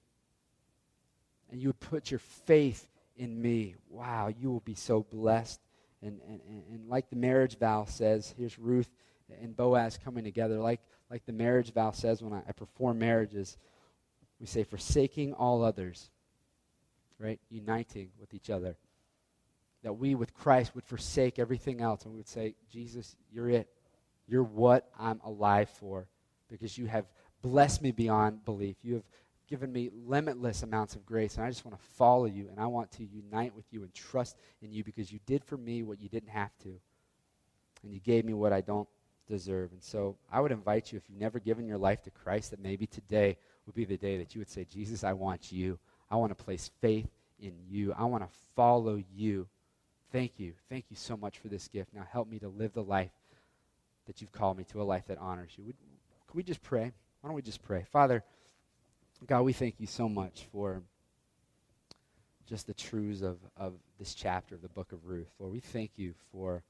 [1.50, 5.60] and you would put your faith in me, wow, you will be so blessed.
[6.02, 6.40] And, and,
[6.70, 8.88] and like the marriage vow says, here's Ruth
[9.42, 13.56] and Boaz coming together, like, like the marriage vow says when I, I perform marriages,
[14.40, 16.10] we say, forsaking all others,
[17.18, 17.40] right?
[17.50, 18.76] Uniting with each other.
[19.82, 23.68] That we with Christ would forsake everything else and we would say, Jesus, you're it.
[24.26, 26.06] You're what I'm alive for
[26.50, 27.06] because you have
[27.42, 28.76] blessed me beyond belief.
[28.82, 29.04] You have
[29.48, 32.66] given me limitless amounts of grace, and I just want to follow you, and I
[32.66, 36.00] want to unite with you and trust in you because you did for me what
[36.00, 36.74] you didn't have to.
[37.82, 38.88] And you gave me what I don't
[39.28, 39.72] deserve.
[39.72, 42.60] And so I would invite you, if you've never given your life to Christ, that
[42.60, 45.78] maybe today would be the day that you would say, Jesus, I want you.
[46.10, 47.08] I want to place faith
[47.40, 47.94] in you.
[47.96, 49.46] I want to follow you.
[50.10, 50.54] Thank you.
[50.68, 51.94] Thank you so much for this gift.
[51.94, 53.10] Now help me to live the life
[54.06, 55.64] that you've called me to, a life that honors you.
[55.64, 55.76] Would,
[56.28, 56.92] can we just pray?
[57.20, 57.84] Why don't we just pray?
[57.92, 58.24] Father,
[59.26, 60.82] God, we thank you so much for
[62.48, 65.28] just the truths of, of this chapter of the book of Ruth.
[65.38, 66.62] Lord, we thank you for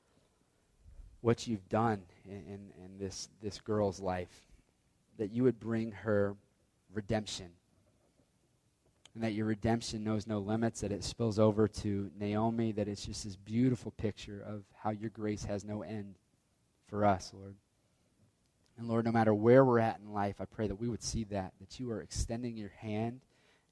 [1.20, 4.42] what you've done in, in, in, this, this girl's life,
[5.18, 6.36] that you would bring her
[6.92, 7.50] redemption.
[9.14, 13.04] And that your redemption knows no limits, that it spills over to Naomi, that it's
[13.04, 16.14] just this beautiful picture of how your grace has no end
[16.86, 17.56] for us, Lord.
[18.78, 21.24] And Lord, no matter where we're at in life, I pray that we would see
[21.24, 23.20] that, that you are extending your hand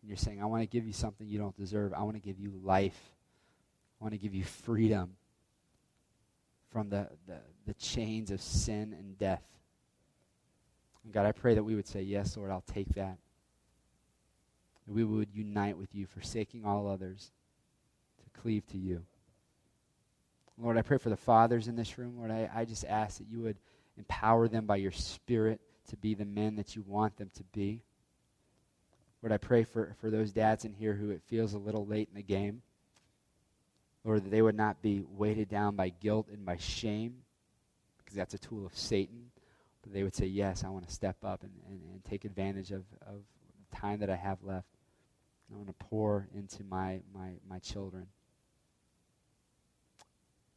[0.03, 1.95] and you're saying, I want to give you something you don't deserve.
[1.95, 3.15] I want to give you life.
[4.01, 5.13] I want to give you freedom
[6.77, 9.43] from the, the, the chains of sin and death.
[11.05, 13.17] And God, I pray that we would say, Yes, Lord, I'll take that.
[14.87, 17.31] That we would unite with you, forsaking all others
[18.23, 19.07] to cleave to you.
[20.59, 22.19] Lord, I pray for the fathers in this room.
[22.19, 23.57] Lord, I, I just ask that you would
[23.97, 27.81] empower them by your Spirit to be the men that you want them to be.
[29.23, 32.11] Lord, I pray for, for those dads in here who it feels a little late
[32.11, 32.61] in the game.
[34.07, 37.17] Lord, that they would not be weighted down by guilt and by shame,
[37.99, 39.33] because that's a tool of Satan.
[39.83, 42.71] But they would say, Yes, I want to step up and, and, and take advantage
[42.71, 43.23] of, of
[43.69, 44.69] the time that I have left.
[45.53, 48.07] I want to pour into my, my, my children.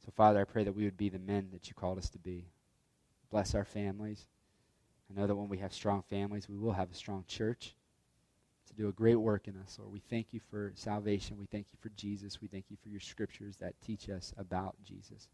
[0.06, 2.20] So, Father, I pray that we would be the men that you called us to
[2.20, 2.46] be.
[3.32, 4.28] Bless our families.
[5.10, 7.76] I know that when we have strong families, we will have a strong church
[8.80, 9.78] do a great work in us.
[9.78, 11.38] Lord, we thank you for salvation.
[11.38, 12.42] We thank you for Jesus.
[12.42, 15.28] We thank you for your scriptures that teach us about Jesus.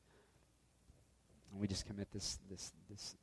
[1.52, 3.16] And we just commit this, this, this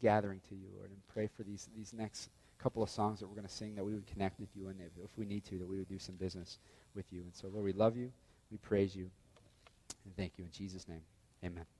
[0.00, 3.34] gathering to you, Lord, and pray for these, these next couple of songs that we're
[3.34, 5.58] going to sing that we would connect with you, and if, if we need to,
[5.58, 6.58] that we would do some business
[6.94, 7.22] with you.
[7.22, 8.12] And so, Lord, we love you.
[8.52, 9.10] We praise you.
[10.04, 11.02] And thank you in Jesus' name.
[11.44, 11.75] Amen.